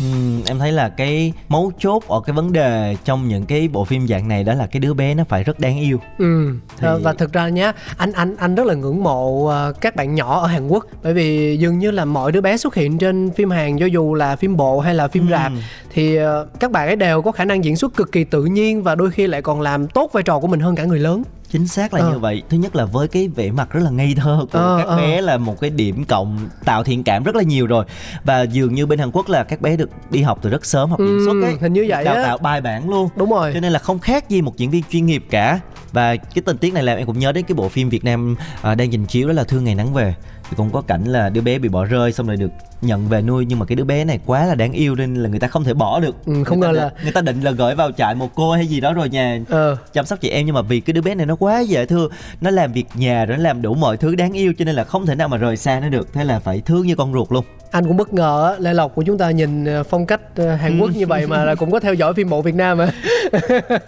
Ừm, 0.00 0.42
em 0.46 0.58
thấy 0.58 0.72
là 0.72 0.88
cái 0.88 1.32
mấu 1.48 1.72
chốt 1.78 2.02
ở 2.08 2.20
cái 2.20 2.34
vấn 2.34 2.52
đề 2.52 2.96
trong 3.04 3.28
những 3.28 3.46
cái 3.46 3.68
bộ 3.68 3.84
phim 3.84 4.06
dạng 4.08 4.28
này 4.28 4.44
đó 4.44 4.54
là 4.54 4.66
cái 4.66 4.80
đứa 4.80 4.94
bé 4.94 5.14
nó 5.14 5.24
phải 5.28 5.44
rất 5.44 5.60
đáng 5.60 5.78
yêu 5.80 5.98
Ừ. 6.18 6.50
Thì- 6.78 6.86
Ờ, 6.86 6.98
và 7.02 7.12
thực 7.12 7.32
ra 7.32 7.48
nhá, 7.48 7.72
anh 7.96 8.12
anh 8.12 8.36
anh 8.36 8.54
rất 8.54 8.66
là 8.66 8.74
ngưỡng 8.74 9.02
mộ 9.02 9.46
ờ, 9.46 9.72
các 9.80 9.96
bạn 9.96 10.14
nhỏ 10.14 10.40
ở 10.40 10.46
Hàn 10.46 10.68
Quốc 10.68 10.86
bởi 11.02 11.14
vì 11.14 11.56
dường 11.60 11.78
như 11.78 11.90
là 11.90 12.04
mọi 12.04 12.32
đứa 12.32 12.40
bé 12.40 12.56
xuất 12.56 12.74
hiện 12.74 12.98
trên 12.98 13.30
phim 13.30 13.50
Hàn 13.50 13.78
cho 13.78 13.86
dù 13.86 14.14
là 14.14 14.36
phim 14.36 14.56
bộ 14.56 14.80
hay 14.80 14.94
là 14.94 15.08
phim 15.08 15.26
Ừ. 15.26 15.30
rạp 15.30 15.52
thì 15.94 16.16
ờ, 16.16 16.46
các 16.60 16.70
bạn 16.70 16.86
ấy 16.88 16.96
đều 16.96 17.22
có 17.22 17.32
khả 17.32 17.44
năng 17.44 17.64
diễn 17.64 17.76
xuất 17.76 17.96
cực 17.96 18.12
kỳ 18.12 18.24
tự 18.24 18.44
nhiên 18.44 18.82
và 18.82 18.94
đôi 18.94 19.10
khi 19.10 19.26
lại 19.26 19.42
còn 19.42 19.60
làm 19.60 19.88
tốt 19.88 20.10
vai 20.12 20.22
trò 20.22 20.38
của 20.38 20.46
mình 20.46 20.60
hơn 20.60 20.74
cả 20.76 20.84
người 20.84 20.98
lớn. 20.98 21.22
Chính 21.52 21.68
xác 21.68 21.94
là 21.94 22.00
Ờ. 22.00 22.12
như 22.12 22.18
vậy 22.18 22.42
thứ 22.50 22.56
nhất 22.58 22.76
là 22.76 22.84
với 22.84 23.08
cái 23.08 23.28
vẻ 23.28 23.50
mặt 23.50 23.68
rất 23.72 23.80
là 23.84 23.90
ngây 23.90 24.14
thơ 24.16 24.46
của 24.52 24.58
Ờ, 24.58 24.78
các 24.78 24.86
ờ. 24.88 24.96
bé 24.96 25.20
là 25.20 25.36
một 25.38 25.60
cái 25.60 25.70
điểm 25.70 26.04
cộng 26.04 26.38
tạo 26.64 26.84
thiện 26.84 27.04
cảm 27.04 27.24
rất 27.24 27.36
là 27.36 27.42
nhiều 27.42 27.66
rồi 27.66 27.84
và 28.24 28.42
dường 28.42 28.74
như 28.74 28.86
bên 28.86 28.98
Hàn 28.98 29.10
Quốc 29.10 29.28
là 29.28 29.44
các 29.44 29.60
bé 29.60 29.76
được 29.76 29.90
đi 30.10 30.22
học 30.22 30.38
từ 30.42 30.50
rất 30.50 30.64
sớm 30.66 30.90
học 30.90 30.98
diễn 30.98 31.18
Ừ, 31.18 31.24
xuất 31.26 31.42
ấy 31.48 31.56
hình 31.60 31.72
như 31.72 31.84
vậy 31.88 32.04
đào 32.04 32.14
á. 32.14 32.22
tạo 32.22 32.38
bài 32.38 32.60
bản 32.60 32.88
luôn 32.90 33.08
Đúng 33.16 33.30
rồi. 33.30 33.50
cho 33.54 33.60
nên 33.60 33.72
là 33.72 33.78
không 33.78 33.98
khác 33.98 34.28
gì 34.28 34.42
một 34.42 34.56
diễn 34.56 34.70
viên 34.70 34.82
chuyên 34.90 35.06
nghiệp 35.06 35.24
cả 35.30 35.60
và 35.92 36.16
cái 36.16 36.42
tình 36.44 36.58
tiết 36.58 36.74
này 36.74 36.82
làm 36.82 36.98
em 36.98 37.06
cũng 37.06 37.18
nhớ 37.18 37.32
đến 37.32 37.44
cái 37.48 37.54
bộ 37.54 37.68
phim 37.68 37.88
Việt 37.88 38.04
Nam 38.04 38.36
à, 38.62 38.74
đang 38.74 38.90
trình 38.90 39.06
chiếu 39.06 39.28
đó 39.28 39.32
là 39.34 39.44
Thương 39.44 39.64
ngày 39.64 39.74
nắng 39.74 39.94
về 39.94 40.14
thì 40.50 40.54
cũng 40.56 40.70
có 40.70 40.80
cảnh 40.80 41.04
là 41.04 41.28
đứa 41.28 41.40
bé 41.40 41.58
bị 41.58 41.68
bỏ 41.68 41.84
rơi 41.84 42.12
xong 42.12 42.26
rồi 42.26 42.36
được 42.36 42.50
nhận 42.82 43.08
về 43.08 43.22
nuôi. 43.22 43.46
Nhưng 43.48 43.58
mà 43.58 43.66
cái 43.66 43.76
đứa 43.76 43.84
bé 43.84 44.04
này 44.04 44.20
quá 44.26 44.44
là 44.46 44.54
đáng 44.54 44.72
yêu 44.72 44.94
nên 44.94 45.14
là 45.14 45.28
người 45.28 45.38
ta 45.40 45.48
không 45.48 45.64
thể 45.64 45.74
bỏ 45.74 46.00
được. 46.00 46.16
Ừ, 46.26 46.32
không 46.44 46.60
ngờ 46.60 46.72
là- 46.72 46.90
người 47.02 47.12
ta 47.12 47.20
định 47.20 47.40
là 47.40 47.50
gửi 47.50 47.74
vào 47.74 47.90
trại 47.92 48.14
một 48.14 48.28
cô 48.34 48.52
hay 48.52 48.66
gì 48.66 48.80
đó 48.80 48.92
rồi 48.92 49.08
nhà 49.08 49.38
Ờ. 49.48 49.76
chăm 49.92 50.06
sóc 50.06 50.20
chị 50.20 50.28
em 50.28 50.46
nhưng 50.46 50.54
mà 50.54 50.62
vì 50.62 50.80
cái 50.80 50.94
đứa 50.94 51.00
bé 51.00 51.14
này 51.14 51.26
nó 51.26 51.36
quá 51.36 51.60
dễ 51.60 51.86
thương 51.86 52.10
nó 52.40 52.50
làm 52.50 52.72
việc 52.72 52.86
nhà 52.94 53.24
rồi 53.24 53.36
nó 53.36 53.42
làm 53.42 53.62
đủ 53.62 53.74
mọi 53.74 53.96
thứ 53.96 54.14
đáng 54.14 54.32
yêu 54.32 54.52
cho 54.58 54.64
nên 54.64 54.74
là 54.74 54.84
không 54.84 55.06
thể 55.06 55.14
nào 55.14 55.28
mà 55.28 55.36
rời 55.36 55.56
xa 55.56 55.80
nó 55.80 55.88
được. 55.88 56.12
Thế 56.12 56.24
là 56.24 56.38
phải 56.38 56.60
thương 56.60 56.86
như 56.86 56.94
con 56.96 57.12
ruột 57.12 57.32
luôn. 57.32 57.44
Anh 57.70 57.86
cũng 57.86 57.96
bất 57.96 58.12
ngờ 58.14 58.46
á, 58.52 58.56
Lê 58.58 58.74
Lộc 58.74 58.94
của 58.94 59.02
chúng 59.02 59.18
ta 59.18 59.30
nhìn 59.30 59.64
ờ, 59.64 59.82
phong 59.82 60.06
cách 60.06 60.20
ờ, 60.36 60.54
Hàn 60.54 60.78
Quốc 60.80 60.90
như 60.96 61.06
vậy 61.06 61.26
mà 61.26 61.44
là 61.44 61.54
cũng 61.54 61.70
có 61.70 61.80
theo 61.80 61.94
dõi 61.94 62.14
phim 62.14 62.30
bộ 62.30 62.42
Việt 62.42 62.54
Nam 62.54 62.78
à. 62.80 62.92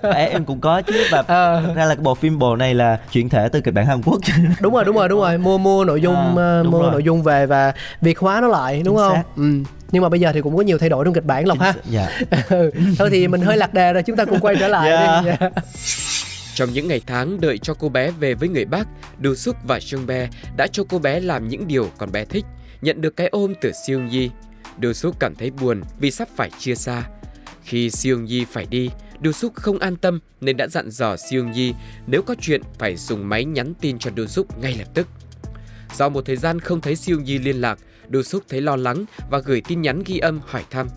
Em 0.15 0.45
cũng 0.45 0.61
có 0.61 0.83
chứ 0.83 0.93
và 1.13 1.23
thật 1.23 1.73
ra 1.75 1.85
là 1.85 1.95
cái 1.95 2.03
bộ 2.03 2.15
phim 2.15 2.39
bộ 2.39 2.57
này 2.57 2.75
là 2.75 2.99
chuyển 3.13 3.29
thể 3.29 3.49
từ 3.49 3.61
kịch 3.61 3.75
bản 3.75 3.87
Hàn 3.87 4.03
Quốc. 4.03 4.21
Đúng 4.61 4.75
rồi 4.75 4.85
đúng 4.85 4.97
rồi 4.97 5.09
đúng 5.09 5.21
rồi. 5.21 5.39
Mua 5.39 5.59
mua 5.59 5.85
nội 5.85 6.01
dung 6.01 6.15
À, 6.15 6.33
đúng 6.63 6.73
mua 6.73 6.83
rồi. 6.83 6.91
nội 6.93 7.03
dung 7.03 7.23
về 7.23 7.47
và 7.47 7.73
việt 8.01 8.19
hóa 8.19 8.41
nó 8.41 8.49
lại 8.49 8.83
đúng 8.85 8.95
Chính 8.97 8.97
không 8.97 9.15
xác. 9.17 9.25
ừ. 9.37 9.43
nhưng 9.93 10.03
mà 10.03 10.09
bây 10.09 10.21
giờ 10.21 10.33
thì 10.35 10.41
cũng 10.41 10.57
có 10.57 10.63
nhiều 10.63 10.79
thay 10.79 10.89
đổi 10.89 11.05
trong 11.05 11.15
kịch 11.15 11.25
bản 11.25 11.47
lộc 11.47 11.59
ha 11.61 11.75
dạ 11.91 12.09
Ừ. 12.51 12.71
thôi 12.99 13.09
thì 13.11 13.29
mình 13.29 13.41
hơi 13.41 13.57
lạc 13.57 13.75
đề 13.75 13.93
rồi 13.93 14.03
chúng 14.03 14.17
ta 14.17 14.25
cùng 14.25 14.41
quay 14.41 14.57
trở 14.61 14.69
lại 14.69 14.91
Dạ. 14.91 15.21
đi 15.23 15.31
Dạ. 15.41 15.51
Trong 16.55 16.73
những 16.73 16.89
ngày 16.89 17.01
tháng 17.07 17.41
đợi 17.41 17.59
cho 17.59 17.75
cô 17.75 17.89
bé 17.89 18.11
về 18.11 18.35
với 18.35 18.49
người 18.49 18.65
bác, 18.65 18.89
Du 19.25 19.35
Suk 19.35 19.57
và 19.67 19.79
Jung 19.79 20.07
Be 20.07 20.29
đã 20.57 20.67
cho 20.67 20.83
cô 20.89 20.99
bé 20.99 21.21
làm 21.21 21.49
những 21.49 21.67
điều 21.69 21.91
con 21.99 22.13
bé 22.13 22.25
thích, 22.25 22.45
nhận 22.83 23.01
được 23.01 23.17
cái 23.17 23.29
ôm 23.29 23.55
từ 23.61 23.73
Seung 23.87 24.09
Yi. 24.11 24.31
Du 24.83 24.93
Suk 24.93 25.21
cảm 25.21 25.35
thấy 25.35 25.51
buồn 25.51 25.83
vì 26.01 26.11
sắp 26.11 26.29
phải 26.37 26.51
chia 26.59 26.75
xa. 26.75 27.03
Khi 27.63 27.91
Seung 27.91 28.27
Yi 28.27 28.45
phải 28.53 28.67
đi, 28.71 28.91
Du 29.25 29.33
Suk 29.33 29.55
không 29.55 29.79
an 29.79 29.97
tâm 29.97 30.19
nên 30.41 30.57
đã 30.57 30.67
dặn 30.67 30.91
dò 30.91 31.17
Seung 31.17 31.53
Yi 31.53 31.75
nếu 32.07 32.23
có 32.23 32.35
chuyện 32.41 32.63
phải 32.79 32.97
dùng 32.97 33.29
máy 33.29 33.45
nhắn 33.45 33.73
tin 33.81 33.99
cho 33.99 34.11
Du 34.17 34.27
Suk 34.27 34.59
ngay 34.59 34.75
lập 34.79 34.89
tức. 34.95 35.07
Sau 35.99 36.11
một 36.11 36.25
thời 36.25 36.37
gian 36.37 36.61
không 36.61 36.81
thấy 36.81 36.97
siêu 36.97 37.21
nhi 37.21 37.39
liên 37.39 37.61
lạc, 37.61 37.79
Du 38.13 38.23
Suk 38.23 38.49
thấy 38.49 38.61
lo 38.61 38.77
lắng 38.77 39.05
và 39.31 39.39
gửi 39.39 39.63
tin 39.69 39.83
nhắn 39.83 40.03
ghi 40.07 40.19
âm 40.19 40.41
hỏi 40.47 40.65
thăm. 40.71 40.89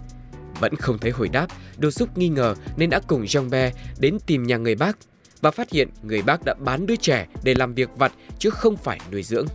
Vẫn 0.60 0.76
không 0.76 0.98
thấy 0.98 1.12
hồi 1.12 1.30
đáp, 1.30 1.48
Du 1.82 1.90
Suk 1.90 2.18
nghi 2.18 2.28
ngờ 2.28 2.56
nên 2.78 2.90
đã 2.90 3.00
cùng 3.08 3.24
Jong 3.24 3.50
Be 3.50 3.72
đến 4.00 4.18
tìm 4.26 4.44
nhà 4.44 4.58
người 4.58 4.76
bác 4.76 4.98
và 5.42 5.52
phát 5.52 5.72
hiện 5.72 5.90
người 6.04 6.22
bác 6.22 6.46
đã 6.46 6.54
bán 6.54 6.86
đứa 6.86 6.96
trẻ 6.96 7.28
để 7.44 7.54
làm 7.54 7.74
việc 7.74 7.90
vặt 7.98 8.12
chứ 8.40 8.50
không 8.50 8.78
phải 8.78 9.00
nuôi 9.12 9.24
dưỡng. 9.24 9.46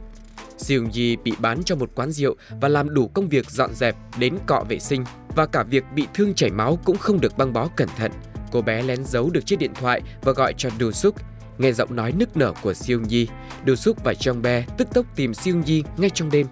Siêu 0.58 0.84
Nhi 0.92 1.16
bị 1.16 1.32
bán 1.38 1.62
cho 1.64 1.76
một 1.76 1.90
quán 1.94 2.12
rượu 2.12 2.36
và 2.60 2.68
làm 2.68 2.94
đủ 2.94 3.08
công 3.08 3.28
việc 3.28 3.50
dọn 3.50 3.74
dẹp 3.74 3.96
đến 4.18 4.38
cọ 4.46 4.64
vệ 4.68 4.78
sinh 4.78 5.04
và 5.36 5.46
cả 5.46 5.62
việc 5.62 5.84
bị 5.94 6.06
thương 6.14 6.34
chảy 6.34 6.50
máu 6.50 6.78
cũng 6.84 6.96
không 6.96 7.20
được 7.20 7.38
băng 7.38 7.52
bó 7.52 7.68
cẩn 7.76 7.88
thận. 7.96 8.12
Cô 8.52 8.62
bé 8.62 8.82
lén 8.82 9.04
giấu 9.04 9.30
được 9.30 9.46
chiếc 9.46 9.58
điện 9.58 9.74
thoại 9.74 10.02
và 10.22 10.32
gọi 10.32 10.54
cho 10.56 10.68
Do 10.80 10.90
Suk. 10.90 11.16
Nghe 11.58 11.72
giọng 11.72 11.96
nói 11.96 12.12
nức 12.12 12.36
nở 12.36 12.52
của 12.62 12.74
Siêu 12.74 13.00
Nhi, 13.00 13.26
Do 13.66 13.74
Súc 13.74 14.04
và 14.04 14.14
Trong 14.14 14.42
Be 14.42 14.64
tức 14.78 14.88
tốc 14.94 15.06
tìm 15.16 15.34
Siêu 15.34 15.56
Nhi 15.66 15.82
ngay 15.96 16.10
trong 16.10 16.30
đêm. 16.30 16.46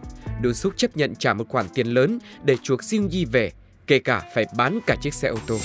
Do 0.45 0.53
Súc 0.53 0.73
chấp 0.77 0.97
nhận 0.97 1.15
trả 1.15 1.35
một 1.35 1.45
khoản 1.49 1.67
tiền 1.75 1.87
lớn 1.87 2.19
để 2.43 2.57
chuộc 2.63 2.85
Siêu 2.85 3.03
Nhi 3.03 3.25
về, 3.25 3.51
kể 3.87 3.99
cả 3.99 4.23
phải 4.35 4.47
bán 4.57 4.79
cả 4.87 4.97
chiếc 5.01 5.15
xe 5.15 5.29
ô 5.29 5.37
tô. 5.47 5.59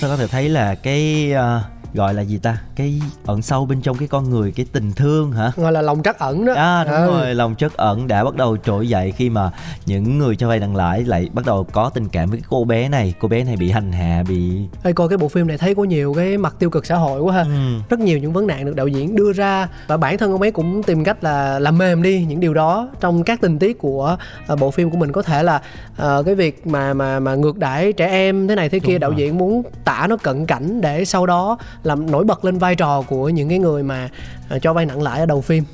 ta 0.00 0.08
có 0.08 0.16
thể 0.16 0.26
thấy 0.26 0.48
là 0.48 0.74
cái 0.74 1.32
uh, 1.32 1.73
gọi 1.94 2.14
là 2.14 2.22
gì 2.22 2.38
ta 2.38 2.58
cái 2.76 3.00
ẩn 3.26 3.42
sâu 3.42 3.66
bên 3.66 3.80
trong 3.80 3.96
cái 3.96 4.08
con 4.08 4.30
người 4.30 4.52
cái 4.56 4.66
tình 4.72 4.92
thương 4.92 5.32
hả 5.32 5.52
gọi 5.56 5.72
là 5.72 5.82
lòng 5.82 6.02
trắc 6.02 6.18
ẩn 6.18 6.44
đó 6.44 6.52
À 6.54 6.84
đúng 6.84 6.94
Ừ. 6.94 7.06
rồi, 7.06 7.34
lòng 7.34 7.54
chất 7.54 7.74
ẩn 7.76 8.08
đã 8.08 8.24
bắt 8.24 8.34
đầu 8.36 8.56
trỗi 8.56 8.88
dậy 8.88 9.12
khi 9.16 9.30
mà 9.30 9.50
những 9.86 10.18
người 10.18 10.36
cho 10.36 10.48
vay 10.48 10.58
nặng 10.60 10.76
lãi 10.76 11.04
lại 11.04 11.28
bắt 11.32 11.44
đầu 11.46 11.66
có 11.72 11.90
tình 11.94 12.08
cảm 12.08 12.30
với 12.30 12.38
cái 12.38 12.46
cô 12.50 12.64
bé 12.64 12.88
này. 12.88 13.14
Cô 13.20 13.28
bé 13.28 13.44
này 13.44 13.56
bị 13.56 13.70
hành 13.70 13.92
hạ, 13.92 14.22
bị 14.28 14.52
Ê, 14.82 14.92
coi 14.92 15.08
cái 15.08 15.18
bộ 15.18 15.28
phim 15.28 15.46
này 15.46 15.58
thấy 15.58 15.74
có 15.74 15.84
nhiều 15.84 16.14
cái 16.16 16.38
mặt 16.38 16.54
tiêu 16.58 16.70
cực 16.70 16.86
xã 16.86 16.96
hội 16.96 17.20
quá 17.20 17.34
ha 17.34 17.42
ừ. 17.42 17.48
rất 17.88 18.00
nhiều 18.00 18.18
những 18.18 18.32
vấn 18.32 18.46
nạn 18.46 18.64
được 18.64 18.76
đạo 18.76 18.88
diễn 18.88 19.16
đưa 19.16 19.32
ra 19.32 19.68
và 19.86 19.96
bản 19.96 20.18
thân 20.18 20.32
ông 20.32 20.40
ấy 20.42 20.50
cũng 20.50 20.82
tìm 20.82 21.04
cách 21.04 21.24
là 21.24 21.58
làm 21.58 21.78
mềm 21.78 22.02
đi 22.02 22.24
những 22.28 22.40
điều 22.40 22.54
đó 22.54 22.88
trong 23.00 23.24
các 23.24 23.40
tình 23.40 23.58
tiết 23.58 23.78
của 23.78 24.16
ờ, 24.46 24.56
bộ 24.56 24.70
phim 24.70 24.90
của 24.90 24.96
mình 24.96 25.12
có 25.12 25.22
thể 25.22 25.42
là 25.42 25.60
ờ, 25.96 26.22
cái 26.26 26.34
việc 26.34 26.66
mà 26.66 26.94
mà 26.94 27.20
mà 27.20 27.34
ngược 27.34 27.58
đãi 27.58 27.92
trẻ 27.92 28.06
em 28.06 28.48
thế 28.48 28.54
này 28.54 28.68
thế 28.68 28.78
kia 28.78 28.92
Đúng 28.92 29.00
đạo 29.00 29.10
rồi. 29.10 29.18
diễn 29.20 29.38
muốn 29.38 29.62
tả 29.84 30.06
nó 30.10 30.16
cận 30.16 30.46
cảnh 30.46 30.80
để 30.80 31.04
sau 31.04 31.26
đó 31.26 31.58
làm 31.84 32.10
nổi 32.10 32.24
bật 32.24 32.44
lên 32.44 32.58
vai 32.58 32.74
trò 32.74 33.02
của 33.02 33.28
những 33.28 33.48
cái 33.48 33.58
người 33.58 33.82
mà 33.82 34.08
ờ, 34.48 34.58
cho 34.58 34.72
vay 34.72 34.86
nặng 34.86 35.02
lãi 35.02 35.20
ở 35.20 35.26
đầu 35.26 35.40
phim 35.40 35.64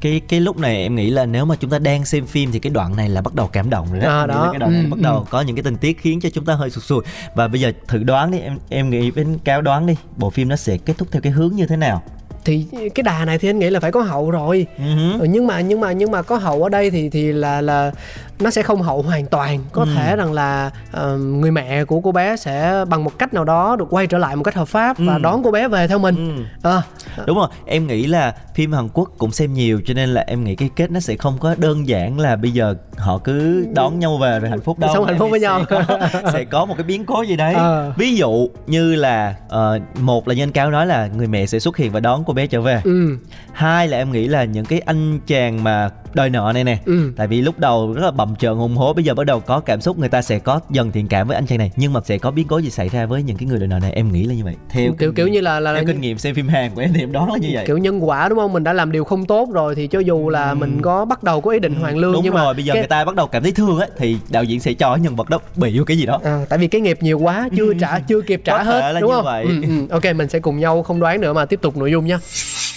cái 0.00 0.20
cái 0.28 0.40
lúc 0.40 0.58
này 0.58 0.82
em 0.82 0.94
nghĩ 0.94 1.10
là 1.10 1.26
nếu 1.26 1.44
mà 1.44 1.54
chúng 1.60 1.70
ta 1.70 1.78
đang 1.78 2.04
xem 2.04 2.26
phim 2.26 2.52
thì 2.52 2.58
cái 2.58 2.70
đoạn 2.70 2.96
này 2.96 3.08
là 3.08 3.20
bắt 3.20 3.34
đầu 3.34 3.46
cảm 3.46 3.70
động 3.70 3.88
rồi 3.92 4.00
đó. 4.00 4.20
À, 4.20 4.26
đó. 4.26 4.48
cái 4.52 4.58
đoạn 4.58 4.72
này 4.72 4.82
Ừ, 4.82 4.90
bắt 4.90 5.00
đầu 5.00 5.18
ừ. 5.18 5.24
có 5.30 5.40
những 5.40 5.56
cái 5.56 5.62
tình 5.62 5.76
tiết 5.76 6.00
khiến 6.00 6.20
cho 6.20 6.28
chúng 6.30 6.44
ta 6.44 6.54
hơi 6.54 6.70
sụt 6.70 6.84
sùi. 6.84 7.02
Và 7.34 7.48
bây 7.48 7.60
giờ 7.60 7.72
thử 7.88 8.02
đoán 8.02 8.30
đi 8.30 8.38
em 8.38 8.58
em 8.68 8.90
nghĩ 8.90 9.10
bên 9.10 9.38
cáo 9.44 9.62
đoán 9.62 9.86
đi, 9.86 9.94
bộ 10.16 10.30
phim 10.30 10.48
nó 10.48 10.56
sẽ 10.56 10.76
kết 10.76 10.98
thúc 10.98 11.08
theo 11.12 11.22
cái 11.22 11.32
hướng 11.32 11.52
như 11.56 11.66
thế 11.66 11.76
nào? 11.76 12.02
thì 12.46 12.66
cái 12.94 13.02
đà 13.02 13.24
này 13.24 13.38
thì 13.38 13.48
anh 13.48 13.58
nghĩ 13.58 13.70
là 13.70 13.80
phải 13.80 13.92
có 13.92 14.02
hậu 14.02 14.30
rồi 14.30 14.66
hứ. 14.78 15.20
Ừ, 15.20 15.26
nhưng 15.30 15.46
mà 15.46 15.60
nhưng 15.60 15.80
mà 15.80 15.92
nhưng 15.92 16.10
mà 16.10 16.22
có 16.22 16.36
hậu 16.36 16.62
ở 16.62 16.68
đây 16.68 16.90
thì 16.90 17.08
thì 17.10 17.32
là 17.32 17.60
là 17.60 17.92
nó 18.40 18.50
sẽ 18.50 18.62
không 18.62 18.82
hậu 18.82 19.02
hoàn 19.02 19.26
toàn 19.26 19.60
có 19.72 19.82
Ừ. 19.82 19.88
thể 19.96 20.16
rằng 20.16 20.32
là 20.32 20.70
ờ, 20.92 21.16
người 21.18 21.50
mẹ 21.50 21.84
của 21.84 22.00
cô 22.00 22.12
bé 22.12 22.36
sẽ 22.36 22.84
bằng 22.88 23.04
một 23.04 23.18
cách 23.18 23.34
nào 23.34 23.44
đó 23.44 23.76
được 23.76 23.86
quay 23.90 24.06
trở 24.06 24.18
lại 24.18 24.36
một 24.36 24.42
cách 24.42 24.54
hợp 24.54 24.68
pháp 24.68 24.98
và 24.98 25.14
Ừ. 25.14 25.18
đón 25.22 25.42
cô 25.42 25.50
bé 25.50 25.68
về 25.68 25.88
theo 25.88 25.98
mình 25.98 26.16
Ừ. 26.36 26.42
Ờ, 26.62 26.82
Đúng 27.26 27.36
rồi, 27.38 27.48
em 27.66 27.86
nghĩ 27.86 28.06
là 28.06 28.34
phim 28.54 28.72
Hàn 28.72 28.88
Quốc 28.92 29.10
cũng 29.18 29.30
xem 29.32 29.52
nhiều 29.54 29.80
cho 29.86 29.94
nên 29.94 30.08
là 30.08 30.24
em 30.26 30.44
nghĩ 30.44 30.54
cái 30.56 30.70
kết 30.76 30.90
nó 30.90 31.00
sẽ 31.00 31.16
không 31.16 31.38
có 31.40 31.54
đơn 31.58 31.88
giản 31.88 32.20
là 32.20 32.36
bây 32.36 32.50
giờ 32.50 32.74
họ 32.96 33.18
cứ 33.18 33.66
đón 33.74 33.98
nhau 33.98 34.16
về 34.18 34.38
rồi 34.40 34.50
hạnh 34.50 34.60
phúc 34.60 34.78
đâu. 34.78 34.90
Sống 34.94 35.04
hạnh 35.04 35.18
phúc 35.18 35.30
với 35.30 35.40
nhau. 35.40 35.64
Sẽ 35.70 35.76
có, 35.88 35.98
sẽ 36.32 36.44
có 36.44 36.64
một 36.64 36.74
cái 36.76 36.84
biến 36.84 37.04
cố 37.06 37.22
gì 37.22 37.36
đấy. 37.36 37.54
Ờ. 37.54 37.92
Ví 37.96 38.16
dụ 38.16 38.48
như 38.66 38.94
là 38.94 39.34
ờ, 39.48 39.78
một 40.00 40.28
là 40.28 40.34
như 40.34 40.42
anh 40.42 40.52
Cáo 40.52 40.70
nói 40.70 40.86
là 40.86 41.06
người 41.06 41.26
mẹ 41.26 41.46
sẽ 41.46 41.58
xuất 41.58 41.76
hiện 41.76 41.92
và 41.92 42.00
đón 42.00 42.24
cô 42.26 42.32
bé 42.32 42.46
trở 42.46 42.60
về. 42.60 42.80
ừ 42.84 43.16
Hai 43.52 43.88
là 43.88 43.98
em 43.98 44.12
nghĩ 44.12 44.28
là 44.28 44.44
những 44.44 44.64
cái 44.64 44.80
anh 44.86 45.20
chàng 45.26 45.64
mà 45.64 45.90
đòi 46.16 46.30
nợ 46.30 46.50
này 46.54 46.64
nè. 46.64 46.78
ừ 46.86 47.12
Tại 47.16 47.26
vì 47.26 47.40
lúc 47.42 47.58
đầu 47.58 47.92
rất 47.92 48.02
là 48.04 48.10
bầm 48.10 48.36
trợn 48.36 48.52
hùng 48.54 48.76
hố 48.76 48.92
Bây 48.92 49.04
giờ 49.04 49.14
bắt 49.14 49.24
đầu 49.24 49.40
có 49.40 49.60
cảm 49.60 49.80
xúc 49.80 49.98
Người 49.98 50.08
ta 50.08 50.22
sẽ 50.22 50.38
có 50.38 50.60
dần 50.70 50.92
thiện 50.92 51.08
cảm 51.08 51.28
với 51.28 51.34
anh 51.34 51.46
chàng 51.46 51.58
này 51.58 51.70
Nhưng 51.76 51.92
mà 51.92 52.00
sẽ 52.04 52.18
có 52.18 52.30
biến 52.30 52.46
cố 52.48 52.58
gì 52.58 52.70
xảy 52.70 52.88
ra 52.88 53.06
với 53.06 53.22
những 53.22 53.36
cái 53.36 53.48
người 53.48 53.58
đòi 53.58 53.68
nợ 53.68 53.78
này 53.78 53.92
Em 53.92 54.12
nghĩ 54.12 54.24
là 54.24 54.34
như 54.34 54.44
vậy 54.44 54.54
Theo 54.70 54.92
kiểu 54.98 55.12
kiểu 55.12 55.28
như 55.28 55.40
là 55.40 55.60
là, 55.60 55.72
theo 55.74 55.82
là 55.82 55.86
kinh 55.86 56.00
nghiệm 56.00 56.18
xem 56.18 56.34
phim 56.34 56.48
Hàn 56.48 56.70
của 56.74 56.80
em 56.80 56.90
thì 56.94 57.00
em 57.00 57.12
đoán 57.12 57.32
là 57.32 57.38
như 57.38 57.48
vậy 57.52 57.64
kiểu 57.66 57.78
nhân 57.78 58.04
quả 58.08 58.28
đúng 58.28 58.38
không 58.38 58.52
mình 58.52 58.64
đã 58.64 58.72
làm 58.72 58.92
điều 58.92 59.04
không 59.04 59.26
tốt 59.26 59.48
rồi 59.52 59.74
thì 59.74 59.86
cho 59.86 59.98
dù 59.98 60.28
là 60.28 60.54
mình 60.54 60.82
có 60.82 61.04
bắt 61.04 61.22
đầu 61.22 61.40
có 61.40 61.50
ý 61.50 61.58
định 61.58 61.74
hoàn 61.74 61.96
lương 61.96 62.06
Ừ. 62.12 62.14
Đúng 62.14 62.24
nhưng 62.24 62.34
rồi, 62.34 62.44
mà 62.46 62.52
bây 62.52 62.64
giờ 62.64 62.72
cái- 62.74 62.80
người 62.82 62.88
ta 62.88 63.04
bắt 63.04 63.14
đầu 63.14 63.26
cảm 63.26 63.42
thấy 63.42 63.52
thương 63.52 63.78
ấy 63.78 63.90
Thì 63.98 64.16
đạo 64.30 64.44
diễn 64.44 64.60
sẽ 64.60 64.72
cho 64.74 64.96
nhân 64.96 65.16
vật 65.16 65.28
đó 65.30 65.38
bị 65.56 65.78
vô 65.78 65.84
cái 65.84 65.98
gì 65.98 66.06
đó 66.06 66.20
À, 66.24 66.46
tại 66.48 66.58
vì 66.58 66.66
cái 66.68 66.80
nghiệp 66.80 66.98
nhiều 67.00 67.18
quá 67.18 67.48
chưa 67.56 67.74
trả 67.80 67.98
chưa 67.98 68.20
kịp 68.20 68.40
trả 68.44 68.62
hết 68.62 68.92
là 68.92 69.00
đúng 69.00 69.10
như 69.10 69.16
không? 69.16 69.24
vậy. 69.24 69.44
Ừ, 69.44 69.62
ừ. 69.62 69.86
Ok 69.90 70.04
mình 70.16 70.28
sẽ 70.28 70.38
cùng 70.38 70.58
nhau 70.58 70.82
không 70.82 71.00
đoán 71.00 71.20
nữa 71.20 71.32
mà 71.32 71.44
tiếp 71.46 71.58
tục 71.62 71.76
nội 71.76 71.90
dung 71.90 72.06
nhé. 72.06 72.18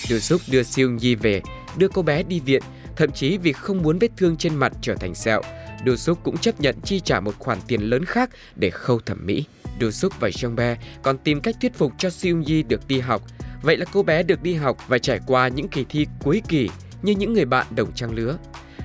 Do 0.07 0.19
Suk 0.19 0.41
đưa 0.51 0.63
Seung 0.63 0.97
Yi 1.01 1.15
về, 1.15 1.41
đưa 1.77 1.87
cô 1.87 2.01
bé 2.01 2.23
đi 2.23 2.39
viện, 2.39 2.61
thậm 2.99 3.11
chí 3.11 3.37
vì 3.37 3.51
không 3.51 3.81
muốn 3.81 3.99
vết 3.99 4.11
thương 4.17 4.37
trên 4.37 4.55
mặt 4.55 4.73
trở 4.81 4.95
thành 4.95 5.15
sẹo, 5.15 5.41
Do 5.85 5.95
Suk 5.95 6.23
cũng 6.23 6.37
chấp 6.37 6.61
nhận 6.61 6.75
chi 6.83 6.99
trả 6.99 7.19
một 7.19 7.35
khoản 7.39 7.57
tiền 7.67 7.81
lớn 7.81 8.05
khác 8.05 8.29
để 8.55 8.69
khâu 8.69 8.99
thẩm 8.99 9.25
mỹ. 9.25 9.45
Do 9.79 9.91
Suk 9.91 10.19
và 10.19 10.29
Jong 10.29 10.55
Be 10.55 10.77
còn 11.03 11.17
tìm 11.17 11.41
cách 11.41 11.55
thuyết 11.61 11.73
phục 11.75 11.93
cho 11.97 12.09
Seung 12.09 12.43
Yi 12.43 12.63
được 12.63 12.87
đi 12.87 12.99
học. 12.99 13.21
Vậy 13.61 13.77
là 13.77 13.85
cô 13.93 14.03
bé 14.03 14.23
được 14.23 14.43
đi 14.43 14.53
học 14.53 14.77
và 14.87 14.97
trải 14.97 15.19
qua 15.27 15.47
những 15.47 15.67
kỳ 15.67 15.85
thi 15.89 16.07
cuối 16.23 16.41
kỳ 16.47 16.69
như 17.01 17.13
những 17.13 17.33
người 17.33 17.45
bạn 17.45 17.67
đồng 17.75 17.91
trang 17.95 18.15
lứa. 18.15 18.37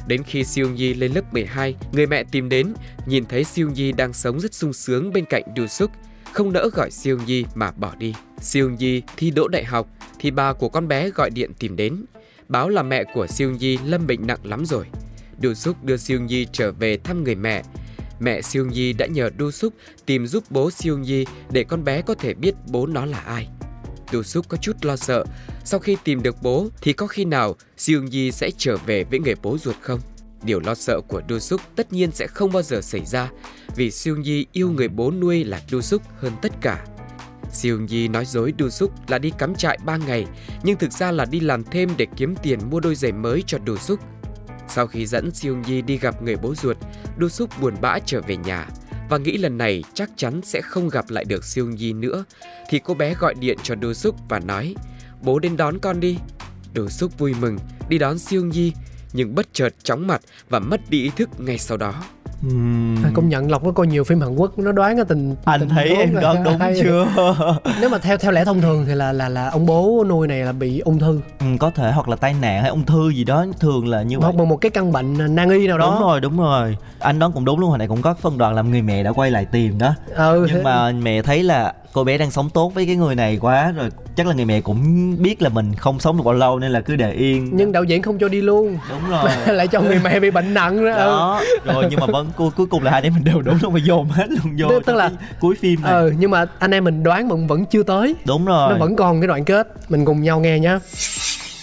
Đến 0.06 0.22
khi 0.22 0.44
Seung 0.44 0.76
Yi 0.76 0.94
lên 0.94 1.12
lớp 1.12 1.32
12, 1.32 1.74
người 1.92 2.06
mẹ 2.06 2.24
tìm 2.24 2.48
đến, 2.48 2.74
nhìn 3.06 3.26
thấy 3.26 3.44
Seung 3.44 3.74
Yi 3.74 3.92
đang 3.92 4.12
sống 4.12 4.40
rất 4.40 4.54
sung 4.54 4.72
sướng 4.72 5.12
bên 5.12 5.24
cạnh 5.24 5.42
Do 5.56 5.66
Suk, 5.66 5.90
không 6.32 6.52
nỡ 6.52 6.70
gọi 6.72 6.90
Seung 6.90 7.26
Yi 7.26 7.44
mà 7.54 7.70
bỏ 7.70 7.94
đi. 7.98 8.14
Seung 8.40 8.76
Yi 8.76 9.02
thi 9.16 9.30
đỗ 9.30 9.48
đại 9.48 9.64
học 9.64 9.88
thì 10.18 10.30
bà 10.30 10.52
của 10.52 10.68
con 10.68 10.88
bé 10.88 11.10
gọi 11.10 11.30
điện 11.30 11.50
tìm 11.58 11.76
đến, 11.76 12.04
báo 12.48 12.68
là 12.68 12.82
mẹ 12.82 13.04
của 13.14 13.26
Siêu 13.26 13.50
Nhi 13.50 13.78
lâm 13.84 14.06
bệnh 14.06 14.26
nặng 14.26 14.40
lắm 14.42 14.66
rồi. 14.66 14.86
Do 15.40 15.54
Suk 15.54 15.84
đưa 15.84 15.96
Siêu 15.96 16.20
Nhi 16.20 16.46
trở 16.52 16.72
về 16.72 16.96
thăm 16.96 17.24
người 17.24 17.34
mẹ. 17.34 17.62
Mẹ 18.20 18.42
Siêu 18.42 18.66
Nhi 18.66 18.92
đã 18.92 19.06
nhờ 19.06 19.30
Do 19.38 19.50
Suk 19.50 19.74
tìm 20.06 20.26
giúp 20.26 20.44
bố 20.50 20.70
Siêu 20.70 20.98
Nhi 20.98 21.24
để 21.50 21.64
con 21.64 21.84
bé 21.84 22.02
có 22.02 22.14
thể 22.14 22.34
biết 22.34 22.54
bố 22.68 22.86
nó 22.86 23.06
là 23.06 23.18
ai. 23.18 23.48
Du 24.12 24.22
Suk 24.22 24.48
có 24.48 24.56
chút 24.56 24.76
lo 24.82 24.96
sợ. 24.96 25.24
Sau 25.64 25.80
khi 25.80 25.96
tìm 26.04 26.22
được 26.22 26.36
bố, 26.42 26.68
thì 26.80 26.92
có 26.92 27.06
khi 27.06 27.24
nào 27.24 27.56
Siêu 27.76 28.02
Nhi 28.02 28.30
sẽ 28.30 28.50
trở 28.58 28.76
về 28.76 29.04
với 29.04 29.18
người 29.18 29.34
bố 29.42 29.58
ruột 29.58 29.76
không? 29.80 30.00
Điều 30.42 30.60
lo 30.60 30.74
sợ 30.74 31.00
của 31.08 31.22
Du 31.28 31.38
Suk 31.38 31.60
tất 31.76 31.92
nhiên 31.92 32.10
sẽ 32.10 32.26
không 32.26 32.52
bao 32.52 32.62
giờ 32.62 32.80
xảy 32.80 33.04
ra, 33.04 33.30
vì 33.76 33.90
Siêu 33.90 34.16
Nhi 34.16 34.46
yêu 34.52 34.70
người 34.70 34.88
bố 34.88 35.10
nuôi 35.10 35.44
là 35.44 35.62
Du 35.68 35.80
Suk 35.80 36.02
hơn 36.18 36.32
tất 36.42 36.52
cả. 36.60 36.84
Siêu 37.54 37.80
Nhi 37.80 38.08
nói 38.08 38.24
dối 38.24 38.52
Du 38.58 38.68
Súc 38.68 39.10
là 39.10 39.18
đi 39.18 39.30
cắm 39.38 39.54
trại 39.54 39.78
3 39.84 39.96
ngày 39.96 40.26
nhưng 40.62 40.78
thực 40.78 40.92
ra 40.92 41.10
là 41.10 41.24
đi 41.24 41.40
làm 41.40 41.64
thêm 41.64 41.90
để 41.96 42.06
kiếm 42.16 42.34
tiền 42.42 42.58
mua 42.70 42.80
đôi 42.80 42.94
giày 42.94 43.12
mới 43.12 43.42
cho 43.46 43.58
Du 43.66 43.76
Súc. 43.76 44.00
Sau 44.68 44.86
khi 44.86 45.06
dẫn 45.06 45.30
Siêu 45.30 45.56
Nhi 45.56 45.82
đi 45.82 45.98
gặp 45.98 46.22
người 46.22 46.36
bố 46.36 46.54
ruột, 46.54 46.76
Du 47.20 47.28
Súc 47.28 47.60
buồn 47.60 47.74
bã 47.80 47.98
trở 47.98 48.20
về 48.20 48.36
nhà 48.36 48.68
và 49.10 49.18
nghĩ 49.18 49.36
lần 49.36 49.58
này 49.58 49.84
chắc 49.94 50.10
chắn 50.16 50.40
sẽ 50.42 50.60
không 50.60 50.88
gặp 50.88 51.04
lại 51.08 51.24
được 51.24 51.44
Siêu 51.44 51.66
Nhi 51.66 51.92
nữa 51.92 52.24
thì 52.70 52.80
cô 52.84 52.94
bé 52.94 53.14
gọi 53.14 53.34
điện 53.34 53.58
cho 53.62 53.74
Du 53.82 53.92
Súc 53.92 54.16
và 54.28 54.38
nói 54.38 54.74
bố 55.22 55.38
đến 55.38 55.56
đón 55.56 55.78
con 55.78 56.00
đi. 56.00 56.18
Du 56.74 56.88
Súc 56.88 57.18
vui 57.18 57.34
mừng 57.40 57.58
đi 57.88 57.98
đón 57.98 58.18
Siêu 58.18 58.44
Nhi, 58.44 58.72
nhưng 59.12 59.34
bất 59.34 59.46
chợt 59.52 59.74
chóng 59.82 60.06
mặt 60.06 60.20
và 60.48 60.58
mất 60.58 60.80
đi 60.90 61.02
ý 61.02 61.10
thức 61.16 61.28
ngay 61.38 61.58
sau 61.58 61.76
đó. 61.76 62.04
À, 63.04 63.10
công 63.14 63.28
nhận 63.28 63.50
lộc 63.50 63.64
nó 63.64 63.70
coi 63.70 63.86
nhiều 63.86 64.04
phim 64.04 64.20
Hàn 64.20 64.36
Quốc 64.36 64.58
nó 64.58 64.72
đoán 64.72 64.96
cái 64.96 65.04
tình 65.04 65.34
anh 65.44 65.60
tình 65.60 65.68
thấy 65.68 65.88
em 65.88 66.14
đoán 66.20 66.44
đúng 66.44 66.58
hay. 66.58 66.80
chưa? 66.82 67.06
nếu 67.80 67.88
mà 67.90 67.98
theo 67.98 68.16
theo 68.16 68.32
lẽ 68.32 68.44
thông 68.44 68.60
thường 68.60 68.84
thì 68.86 68.94
là 68.94 69.12
là 69.12 69.28
là 69.28 69.48
ông 69.50 69.66
bố 69.66 70.04
nuôi 70.08 70.28
này 70.28 70.40
là 70.40 70.52
bị 70.52 70.78
ung 70.78 70.98
thư. 70.98 71.20
Ừ, 71.40 71.46
có 71.60 71.70
thể 71.70 71.92
hoặc 71.92 72.08
là 72.08 72.16
tai 72.16 72.34
nạn 72.40 72.62
hay 72.62 72.70
ung 72.70 72.84
thư 72.86 73.08
gì 73.10 73.24
đó 73.24 73.46
thường 73.60 73.88
là 73.88 74.02
như 74.02 74.18
vậy. 74.18 74.24
hoặc 74.24 74.38
một 74.38 74.44
một 74.44 74.56
cái 74.56 74.70
căn 74.70 74.92
bệnh 74.92 75.34
nan 75.36 75.50
y 75.50 75.66
nào 75.66 75.78
đó. 75.78 75.90
Đúng 75.90 76.08
rồi 76.08 76.20
đúng 76.20 76.36
rồi. 76.38 76.76
Anh 76.98 77.18
đoán 77.18 77.32
cũng 77.32 77.44
đúng 77.44 77.60
luôn 77.60 77.70
hồi 77.70 77.78
nãy 77.78 77.88
cũng 77.88 78.02
có 78.02 78.14
phân 78.14 78.38
đoạn 78.38 78.54
làm 78.54 78.70
người 78.70 78.82
mẹ 78.82 79.02
đã 79.02 79.12
quay 79.12 79.30
lại 79.30 79.44
tìm 79.44 79.78
đó. 79.78 79.94
Ừ, 80.14 80.46
nhưng 80.52 80.62
mà 80.62 80.90
mẹ 80.92 81.22
thấy 81.22 81.42
là 81.42 81.72
cô 81.94 82.04
bé 82.04 82.18
đang 82.18 82.30
sống 82.30 82.50
tốt 82.50 82.74
với 82.74 82.86
cái 82.86 82.96
người 82.96 83.14
này 83.14 83.38
quá 83.40 83.72
rồi 83.72 83.90
chắc 84.16 84.26
là 84.26 84.34
người 84.34 84.44
mẹ 84.44 84.60
cũng 84.60 85.16
biết 85.22 85.42
là 85.42 85.48
mình 85.48 85.74
không 85.74 86.00
sống 86.00 86.16
được 86.16 86.22
bao 86.24 86.34
lâu 86.34 86.58
nên 86.58 86.70
là 86.72 86.80
cứ 86.80 86.96
để 86.96 87.12
yên. 87.12 87.50
Nhưng 87.52 87.72
đạo 87.72 87.84
diễn 87.84 88.02
không 88.02 88.18
cho 88.18 88.28
đi 88.28 88.40
luôn. 88.40 88.78
Đúng 88.90 89.10
rồi. 89.10 89.30
Lại 89.54 89.68
cho 89.68 89.80
người 89.80 90.00
mẹ 90.04 90.20
bị 90.20 90.30
bệnh 90.30 90.54
nặng 90.54 90.84
đó, 90.84 90.90
ừ. 90.92 90.96
đó 90.96 91.42
rồi 91.64 91.86
nhưng 91.90 92.00
mà 92.00 92.06
vẫn 92.06 92.30
cuối, 92.36 92.50
cuối 92.56 92.66
cùng 92.66 92.82
là 92.82 92.90
hai 92.90 93.02
đứa 93.02 93.10
mình 93.10 93.24
đều 93.24 93.42
đúng 93.42 93.58
luôn 93.62 93.72
mà 93.72 93.80
dồn 93.84 94.08
hết 94.08 94.26
luôn 94.30 94.56
vô 94.58 94.80
Tức- 94.86 94.96
là- 94.96 95.10
cuối 95.40 95.54
phim 95.60 95.82
này. 95.82 95.92
ừ 95.92 96.12
nhưng 96.18 96.30
mà 96.30 96.46
anh 96.58 96.70
em 96.70 96.84
mình 96.84 97.02
đoán 97.02 97.28
vẫn 97.28 97.46
vẫn 97.46 97.64
chưa 97.66 97.82
tới. 97.82 98.14
Đúng 98.26 98.44
rồi. 98.44 98.70
Nó 98.72 98.78
vẫn 98.78 98.96
còn 98.96 99.20
cái 99.20 99.28
đoạn 99.28 99.44
kết. 99.44 99.68
Mình 99.88 100.04
cùng 100.04 100.22
nhau 100.22 100.40
nghe 100.40 100.58
nhá. 100.58 100.78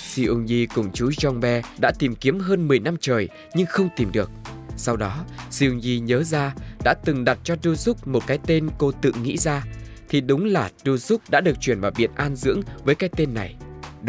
Seung 0.07 0.45
Yi 0.47 0.65
cùng 0.65 0.91
chú 0.93 1.09
Jong 1.09 1.39
Be 1.39 1.61
đã 1.79 1.91
tìm 1.99 2.15
kiếm 2.15 2.39
hơn 2.39 2.67
10 2.67 2.79
năm 2.79 2.95
trời 3.01 3.29
nhưng 3.53 3.65
không 3.65 3.89
tìm 3.95 4.11
được. 4.11 4.29
Sau 4.77 4.97
đó, 4.97 5.13
Seung 5.49 5.79
Yi 5.81 5.99
nhớ 5.99 6.23
ra 6.23 6.53
đã 6.83 6.93
từng 7.05 7.25
đặt 7.25 7.37
cho 7.43 7.55
Du 7.63 7.75
Suk 7.75 8.07
một 8.07 8.27
cái 8.27 8.39
tên 8.47 8.69
cô 8.77 8.91
tự 9.01 9.11
nghĩ 9.23 9.37
ra. 9.37 9.63
Thì 10.11 10.21
đúng 10.21 10.45
là 10.45 10.69
Du 10.83 11.17
đã 11.29 11.41
được 11.41 11.59
chuyển 11.59 11.79
vào 11.79 11.91
viện 11.95 12.11
an 12.15 12.35
dưỡng 12.35 12.61
với 12.83 12.95
cái 12.95 13.09
tên 13.17 13.33
này. 13.33 13.55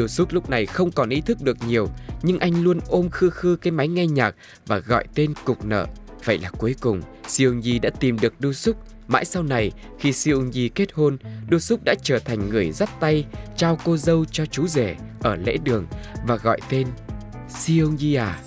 Du 0.07 0.25
lúc 0.31 0.51
này 0.51 0.67
không 0.67 0.91
còn 0.91 1.09
ý 1.09 1.21
thức 1.21 1.43
được 1.43 1.57
nhiều, 1.67 1.89
nhưng 2.23 2.39
anh 2.39 2.65
luôn 2.65 2.81
ôm 2.89 3.11
khư 3.11 3.31
khư 3.31 3.57
cái 3.57 3.71
máy 3.71 3.89
nghe 3.89 4.07
nhạc 4.07 4.35
và 4.67 4.79
gọi 4.79 5.07
tên 5.15 5.35
cục 5.45 5.65
nợ. 5.65 5.87
Vậy 6.25 6.39
là 6.39 6.51
cuối 6.51 6.75
cùng, 6.81 7.03
Seung 7.27 7.63
Yi 7.63 7.79
đã 7.79 7.91
tìm 7.91 8.19
được 8.21 8.35
Du 8.41 8.73
Mãi 9.09 9.25
sau 9.25 9.43
này, 9.43 9.73
khi 9.99 10.13
Seung 10.13 10.51
Yi 10.51 10.69
kết 10.69 10.93
hôn, 10.93 11.17
Du 11.51 11.77
đã 11.85 11.95
trở 12.03 12.19
thành 12.19 12.49
người 12.49 12.73
dắt 12.73 12.91
tay 13.01 13.25
trao 13.57 13.79
cô 13.85 13.97
dâu 13.97 14.25
cho 14.25 14.47
chú 14.47 14.67
rể 14.67 14.97
ở 15.21 15.37
lễ 15.37 15.57
đường 15.65 15.87
và 16.27 16.37
gọi 16.37 16.61
tên 16.71 16.87
Seung 17.49 17.97
Yi 17.97 18.15
à. 18.15 18.39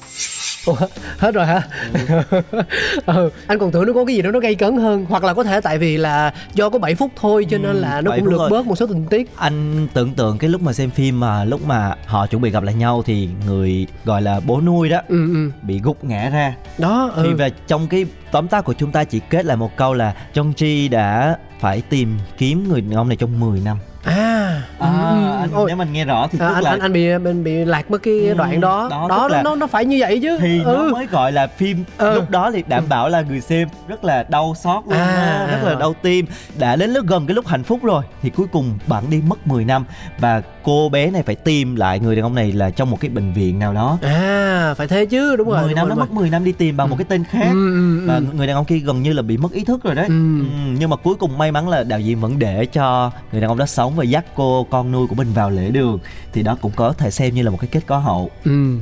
Ủa, 0.66 0.76
hết 1.18 1.32
rồi 1.36 1.46
hả 1.46 1.62
ừ, 3.06 3.30
anh 3.48 3.60
còn 3.60 3.72
tưởng 3.72 3.86
nó 3.88 3.94
có 3.94 4.06
cái 4.06 4.16
gì 4.16 4.22
đó 4.22 4.32
nó 4.32 4.40
gây 4.40 4.56
cấn 4.56 4.78
hơn 4.78 5.06
hoặc 5.10 5.24
là 5.24 5.34
có 5.34 5.44
thể 5.44 5.62
tại 5.62 5.78
vì 5.78 5.98
là 5.98 6.34
do 6.54 6.70
có 6.70 6.80
7 6.80 6.96
phút 6.96 7.12
thôi 7.22 7.46
cho 7.50 7.58
nên 7.58 7.72
Ừ, 7.76 7.80
là 7.80 8.02
nó 8.02 8.12
cũng 8.16 8.26
lược 8.28 8.38
thôi. 8.40 8.50
bớt 8.50 8.66
một 8.68 8.76
số 8.76 8.88
tình 8.88 9.06
tiết 9.06 9.32
anh 9.38 9.88
tưởng 9.94 10.14
tượng 10.14 10.38
cái 10.38 10.50
lúc 10.50 10.62
mà 10.62 10.74
xem 10.74 10.90
phim 10.90 11.20
mà 11.20 11.44
lúc 11.44 11.66
mà 11.68 11.96
họ 12.06 12.28
chuẩn 12.28 12.42
bị 12.42 12.50
gặp 12.50 12.64
lại 12.64 12.76
nhau 12.76 13.04
thì 13.06 13.30
người 13.48 13.88
gọi 14.06 14.22
là 14.22 14.40
bố 14.46 14.62
nuôi 14.62 14.90
đó 14.90 14.98
ừ, 15.08 15.34
ừ. 15.34 15.52
bị 15.62 15.80
gục 15.84 16.04
ngã 16.04 16.30
ra 16.30 16.54
đó 16.78 17.12
thì 17.16 17.30
ừ. 17.30 17.36
về 17.36 17.50
trong 17.68 17.88
cái 17.88 18.06
tóm 18.32 18.48
tắt 18.48 18.62
của 18.62 18.74
chúng 18.74 18.92
ta 18.92 19.04
chỉ 19.04 19.20
kết 19.30 19.46
lại 19.46 19.58
một 19.58 19.78
câu 19.78 19.94
là 19.94 20.14
Jong 20.34 20.54
Ji 20.54 20.90
đã 20.90 21.38
phải 21.60 21.82
tìm 21.82 22.18
kiếm 22.38 22.70
người 22.70 22.82
đàn 22.82 22.92
ông 22.98 23.08
này 23.08 23.18
trong 23.18 23.40
10 23.40 23.60
năm 23.60 23.78
à, 24.04 24.62
ừ, 24.80 24.86
à, 24.86 25.10
ừ. 25.10 25.35
Anh, 25.46 25.54
Ôi, 25.54 25.66
nếu 25.68 25.76
mình 25.78 25.94
nghe 25.94 26.06
rõ 26.06 26.28
thì 26.32 26.40
à, 26.42 26.48
tức 26.50 26.54
anh, 26.56 26.64
là 26.64 26.70
anh 26.70 26.80
anh 26.80 26.94
bị 26.94 27.18
mình 27.18 27.44
bị 27.44 27.66
lạc 27.66 27.92
mất 27.92 28.04
cái 28.04 28.20
Ừ, 28.28 28.34
đoạn 28.34 28.62
đó. 28.62 28.88
đó, 28.92 29.06
đó, 29.10 29.28
tức 29.30 29.36
là- 29.36 29.42
nó 29.44 29.56
nó 29.56 29.68
phải 29.68 29.86
như 29.86 29.98
vậy 30.00 30.20
chứ. 30.22 30.38
thì 30.42 30.64
nó 30.64 30.72
ừ. 30.72 30.90
mới 30.94 31.06
gọi 31.06 31.32
là 31.32 31.48
phim. 31.48 31.84
Ừ. 31.98 32.16
lúc 32.16 32.30
đó 32.30 32.52
thì 32.52 32.64
đảm 32.68 32.84
bảo 32.90 33.10
là 33.10 33.22
người 33.22 33.42
xem 33.42 33.68
rất 33.88 34.04
là 34.06 34.24
đau 34.30 34.54
xót 34.64 34.84
luôn 34.88 34.94
À, 35.00 35.48
rất 35.52 35.70
là 35.70 35.76
đau 35.80 35.94
tim. 36.02 36.26
Đã 36.60 36.76
đến 36.76 36.94
lúc 36.94 37.06
gần 37.08 37.28
cái 37.28 37.36
lúc 37.36 37.48
hạnh 37.48 37.64
phúc 37.64 37.80
rồi 37.84 38.04
thì 38.22 38.30
cuối 38.30 38.48
cùng 38.52 38.78
bạn 38.88 39.04
đi 39.10 39.22
mất 39.28 39.48
10 39.48 39.66
năm. 39.66 39.86
Và 40.20 40.42
cô 40.64 40.90
bé 40.90 41.12
này 41.12 41.24
phải 41.24 41.36
tìm 41.36 41.76
lại 41.76 42.00
người 42.00 42.16
đàn 42.16 42.24
ông 42.26 42.36
này 42.36 42.52
là 42.52 42.70
trong 42.70 42.90
một 42.90 42.98
cái 43.02 43.10
bệnh 43.10 43.34
viện 43.34 43.60
nào 43.60 43.74
đó. 43.74 43.98
À 44.02 44.74
phải 44.78 44.88
thế 44.88 45.06
chứ 45.06 45.36
đúng 45.36 45.50
rồi 45.50 45.62
10 45.62 45.70
đúng 45.70 45.76
năm 45.76 45.88
rồi, 45.88 45.98
nó 45.98 46.06
mất 46.06 46.12
10 46.12 46.30
năm 46.30 46.44
đi 46.44 46.52
tìm 46.52 46.78
bằng 46.78 46.90
một 46.90 46.96
cái 47.00 47.06
tên 47.10 47.24
khác. 47.24 47.40
Rồi. 47.44 47.50
ừ, 47.52 47.74
ừ, 47.74 48.08
và 48.08 48.16
ừ. 48.16 48.24
người 48.38 48.48
đàn 48.48 48.56
ông 48.56 48.66
kia 48.66 48.78
gần 48.78 49.02
như 49.04 49.14
là 49.14 49.22
bị 49.22 49.38
mất 49.38 49.52
ý 49.52 49.64
thức 49.64 49.84
rồi 49.84 49.96
đấy. 49.96 50.06
Ừ. 50.08 50.40
Ừ, 50.40 50.46
nhưng 50.80 50.90
mà 50.90 50.96
cuối 50.96 51.16
cùng 51.16 51.38
may 51.38 51.52
mắn 51.52 51.70
là 51.70 51.84
đạo 51.84 52.00
diễn 52.00 52.20
vẫn 52.22 52.40
để 52.40 52.66
cho 52.66 53.12
người 53.32 53.42
đàn 53.42 53.50
ông 53.52 53.58
đó 53.58 53.66
sống 53.66 53.94
và 53.96 54.04
dắt 54.04 54.26
cô 54.36 54.68
con 54.70 54.92
nuôi 54.92 55.08
của 55.08 55.16
mình 55.16 55.28
vào 55.36 55.50
lễ 55.50 55.70
đường 55.72 56.00
thì 56.34 56.44
đó 56.44 56.58
cũng 56.62 56.72
có 56.76 56.94
thể 56.98 57.12
xem 57.12 57.34
như 57.34 57.42
là 57.44 57.52
một 57.52 57.58
cái 57.62 57.70
kết 57.72 57.82
có 57.88 57.98
hậu 57.98 58.30
Ừ. 58.46 58.76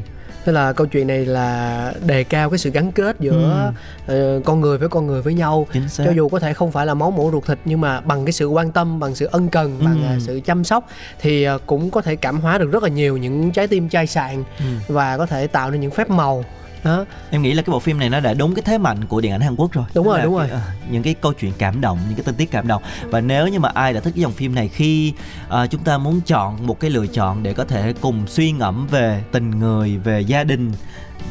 Tức 0.45 0.51
là 0.51 0.73
câu 0.73 0.87
chuyện 0.87 1.07
này 1.07 1.25
là 1.25 1.93
đề 2.05 2.23
cao 2.23 2.49
cái 2.49 2.57
sự 2.59 2.69
gắn 2.71 2.91
kết 2.91 3.15
giữa 3.19 3.71
ờ, 4.07 4.41
con 4.45 4.61
người 4.61 4.77
với 4.77 4.89
con 4.89 5.07
người 5.07 5.21
với 5.21 5.33
nhau 5.33 5.67
cho 5.97 6.11
dù 6.15 6.29
có 6.29 6.39
thể 6.39 6.53
không 6.53 6.71
phải 6.71 6.85
là 6.85 6.93
máu 6.93 7.11
mủ 7.11 7.31
ruột 7.31 7.45
thịt 7.45 7.57
nhưng 7.65 7.81
mà 7.81 8.01
bằng 8.01 8.25
cái 8.25 8.33
sự 8.33 8.47
quan 8.47 8.71
tâm 8.71 8.99
bằng 8.99 9.15
sự 9.15 9.25
ân 9.31 9.49
cần 9.49 9.79
bằng 9.85 10.01
Ừ. 10.03 10.07
à, 10.07 10.17
sự 10.19 10.39
chăm 10.45 10.63
sóc 10.63 10.87
thì 11.21 11.43
à, 11.43 11.57
cũng 11.65 11.89
có 11.91 12.01
thể 12.01 12.15
cảm 12.15 12.39
hóa 12.39 12.57
được 12.57 12.71
rất 12.71 12.83
là 12.83 12.89
nhiều 12.89 13.17
những 13.17 13.51
trái 13.51 13.67
tim 13.67 13.89
chai 13.89 14.07
sạn 14.07 14.43
Ừ. 14.59 14.65
và 14.87 15.17
có 15.17 15.25
thể 15.25 15.47
tạo 15.47 15.71
nên 15.71 15.81
những 15.81 15.91
phép 15.91 16.09
màu 16.09 16.45
đó 16.83 17.05
em 17.31 17.41
nghĩ 17.41 17.53
là 17.53 17.61
cái 17.61 17.71
bộ 17.71 17.79
phim 17.79 17.99
này 17.99 18.09
nó 18.09 18.19
đã 18.19 18.33
đúng 18.33 18.55
cái 18.55 18.63
thế 18.65 18.77
mạnh 18.77 19.05
của 19.05 19.21
điện 19.21 19.31
ảnh 19.31 19.41
Hàn 19.41 19.55
Quốc 19.55 19.71
rồi. 19.71 19.85
Đúng 19.95 20.07
rồi, 20.07 20.21
đúng 20.23 20.37
cái- 20.37 20.47
rồi. 20.49 20.59
ờ, 20.59 20.61
những 20.91 21.03
cái 21.03 21.13
câu 21.13 21.33
chuyện 21.33 21.51
cảm 21.57 21.81
động 21.81 21.99
những 22.07 22.15
cái 22.17 22.23
tình 22.23 22.35
tiết 22.35 22.51
cảm 22.51 22.67
động. 22.67 22.83
Và 23.09 23.21
nếu 23.21 23.47
như 23.47 23.59
mà 23.59 23.69
ai 23.73 23.93
đã 23.93 23.99
thích 23.99 24.11
cái 24.15 24.21
dòng 24.21 24.31
phim 24.31 24.55
này 24.55 24.67
khi 24.67 25.13
ờ, 25.49 25.67
chúng 25.67 25.83
ta 25.83 25.97
muốn 25.97 26.21
chọn 26.21 26.67
một 26.67 26.79
cái 26.79 26.89
lựa 26.91 27.07
chọn 27.07 27.43
để 27.43 27.53
có 27.53 27.65
thể 27.65 27.93
cùng 28.01 28.27
suy 28.27 28.51
ngẫm 28.51 28.87
về 28.87 29.23
tình 29.31 29.51
người 29.51 29.97
về 29.97 30.21
gia 30.21 30.43
đình 30.43 30.71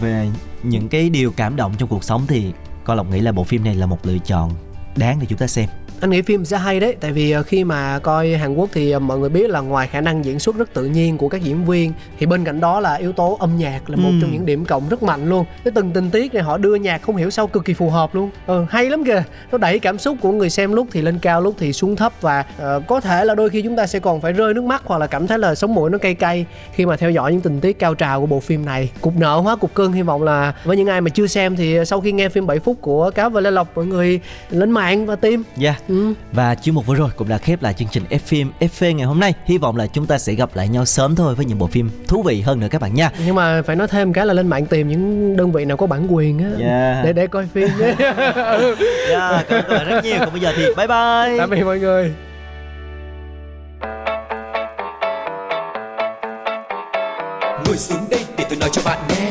về 0.01 0.29
những 0.63 0.89
cái 0.89 1.11
điều 1.11 1.31
cảm 1.31 1.57
động 1.57 1.73
trong 1.79 1.89
cuộc 1.89 2.05
sống 2.05 2.23
thì 2.29 2.53
con 2.85 2.97
lộc 2.97 3.11
nghĩ 3.11 3.21
là 3.21 3.33
bộ 3.33 3.45
phim 3.45 3.65
này 3.65 3.75
là 3.75 3.87
một 3.87 3.99
lựa 4.07 4.19
chọn 4.19 4.51
đáng 4.97 5.19
để 5.21 5.27
chúng 5.27 5.39
ta 5.39 5.47
xem 5.47 5.69
anh 6.03 6.11
nghĩ 6.11 6.23
phim 6.23 6.45
sẽ 6.45 6.59
hay 6.59 6.81
đấy 6.81 6.97
tại 7.01 7.13
vì 7.13 7.31
ờ, 7.31 7.43
khi 7.43 7.65
mà 7.65 7.99
coi 7.99 8.29
Hàn 8.29 8.55
Quốc 8.55 8.69
thì 8.73 8.91
ờ, 8.91 8.99
mọi 8.99 9.19
người 9.19 9.29
biết 9.29 9.51
là 9.51 9.61
ngoài 9.61 9.87
khả 9.87 10.01
năng 10.01 10.25
diễn 10.25 10.39
xuất 10.39 10.57
rất 10.57 10.75
tự 10.75 10.85
nhiên 10.85 11.19
của 11.19 11.29
các 11.29 11.43
diễn 11.43 11.65
viên 11.65 11.93
thì 12.19 12.27
bên 12.27 12.45
cạnh 12.45 12.61
đó 12.61 12.81
là 12.81 12.95
yếu 12.95 13.13
tố 13.13 13.37
âm 13.41 13.57
nhạc 13.59 13.91
là 13.91 13.97
một 13.97 14.09
Ừ. 14.13 14.19
trong 14.23 14.33
những 14.33 14.47
điểm 14.47 14.65
cộng 14.65 14.89
rất 14.89 15.03
mạnh 15.03 15.29
luôn. 15.29 15.45
Cái 15.65 15.73
từng 15.75 15.91
tình 15.91 16.11
tiết 16.11 16.35
này 16.35 16.43
họ 16.43 16.59
đưa 16.59 16.75
nhạc 16.75 17.03
không 17.03 17.17
hiểu 17.17 17.31
sao 17.31 17.47
cực 17.47 17.65
kỳ 17.65 17.75
phù 17.75 17.91
hợp 17.91 18.15
luôn. 18.15 18.31
Ừ, 18.47 18.65
hay 18.71 18.91
lắm 18.91 19.05
kìa. 19.05 19.23
Nó 19.53 19.59
đẩy 19.59 19.79
cảm 19.79 19.99
xúc 19.99 20.17
của 20.21 20.33
người 20.33 20.51
xem 20.51 20.73
lúc 20.73 20.87
thì 20.93 21.03
lên 21.03 21.19
cao 21.19 21.41
lúc 21.41 21.55
thì 21.59 21.73
xuống 21.73 21.97
thấp 21.97 22.13
và 22.21 22.45
ờ, 22.59 22.81
có 22.89 23.01
thể 23.01 23.25
là 23.25 23.35
đôi 23.35 23.51
khi 23.51 23.63
chúng 23.63 23.77
ta 23.77 23.87
sẽ 23.87 23.99
còn 23.99 24.21
phải 24.21 24.33
rơi 24.33 24.55
nước 24.55 24.65
mắt 24.65 24.83
hoặc 24.85 24.99
là 24.99 25.07
cảm 25.07 25.27
thấy 25.27 25.39
là 25.39 25.55
sống 25.55 25.75
mũi 25.75 25.91
nó 25.91 25.99
cay 25.99 26.15
cay 26.15 26.47
khi 26.73 26.87
mà 26.87 26.97
theo 26.97 27.11
dõi 27.11 27.33
những 27.33 27.41
tình 27.41 27.61
tiết 27.61 27.79
cao 27.79 27.95
trào 27.95 28.21
của 28.21 28.27
bộ 28.27 28.41
phim 28.41 28.65
này. 28.65 28.91
Cục 29.01 29.17
nợ 29.17 29.37
hóa 29.37 29.57
cục 29.57 29.75
cưng 29.75 29.93
hy 29.93 30.03
vọng 30.03 30.23
là 30.23 30.55
với 30.65 30.77
những 30.77 30.87
ai 30.89 31.01
mà 31.01 31.09
chưa 31.11 31.27
xem 31.27 31.57
thì 31.57 31.77
sau 31.87 32.01
khi 32.01 32.13
nghe 32.13 32.29
phim 32.29 32.47
7 32.47 32.59
phút 32.59 32.77
của 32.81 33.11
cáo 33.11 33.31
và 33.31 33.41
lê 33.41 33.51
lộc 33.51 33.69
mọi 33.77 33.87
người 33.87 34.21
lên 34.51 34.71
mạng 34.71 35.07
và 35.07 35.17
tìm. 35.17 35.43
Yeah. 35.63 35.77
Ừ. 35.93 36.15
Và 36.33 36.55
chuyên 36.55 36.75
mục 36.75 36.87
vừa 36.87 36.95
rồi 36.95 37.11
cũng 37.17 37.29
đã 37.29 37.39
khép 37.39 37.63
lại 37.63 37.75
chương 37.75 37.89
trình 37.91 38.05
F 38.11 38.19
phim 38.25 38.51
FV 38.61 38.93
ngày 38.95 39.07
hôm 39.07 39.21
nay. 39.21 39.35
Hy 39.45 39.59
vọng 39.59 39.77
là 39.77 39.87
chúng 39.87 40.07
ta 40.07 40.19
sẽ 40.19 40.35
gặp 40.35 40.51
lại 40.55 40.69
nhau 40.69 40.85
sớm 40.85 41.15
thôi 41.17 41.35
với 41.35 41.47
những 41.47 41.59
bộ 41.59 41.67
phim 41.67 41.91
thú 42.09 42.23
vị 42.23 42.41
hơn 42.41 42.61
nữa 42.61 42.67
các 42.71 42.81
bạn 42.81 42.95
nha. 42.95 43.11
nhưng 43.27 43.35
mà 43.35 43.63
phải 43.63 43.77
nói 43.77 43.89
thêm 43.89 44.13
cái 44.13 44.27
là 44.27 44.35
lên 44.35 44.47
mạng 44.47 44.67
tìm 44.67 44.89
những 44.89 45.37
đơn 45.37 45.53
vị 45.53 45.65
nào 45.65 45.77
có 45.77 45.87
bản 45.87 46.07
quyền 46.15 46.39
á 46.39 46.51
Yeah. 46.61 47.05
để 47.05 47.13
để 47.13 47.27
coi 47.27 47.47
phim 47.55 47.69
nhé 47.79 47.95
Yeah, 49.09 49.47
cảm 49.49 49.59
ơn 49.59 49.65
các 49.69 49.69
bạn 49.69 49.89
rất 49.89 50.05
nhiều. 50.05 50.17
Còn 50.19 50.33
bây 50.33 50.41
giờ 50.41 50.53
thì 50.57 50.63
bye 50.77 50.87
bye. 50.87 51.39
tạm 51.39 51.51
biệt 51.51 51.65
mọi 51.65 51.79
người 51.79 52.13
Ngồi 57.67 57.77
xuống 57.77 57.99
đây 58.11 58.21
để 58.39 58.45
tôi 58.49 58.59
nói 58.59 58.69
cho 58.73 58.83
bạn 58.85 58.99
nghe 59.09 59.31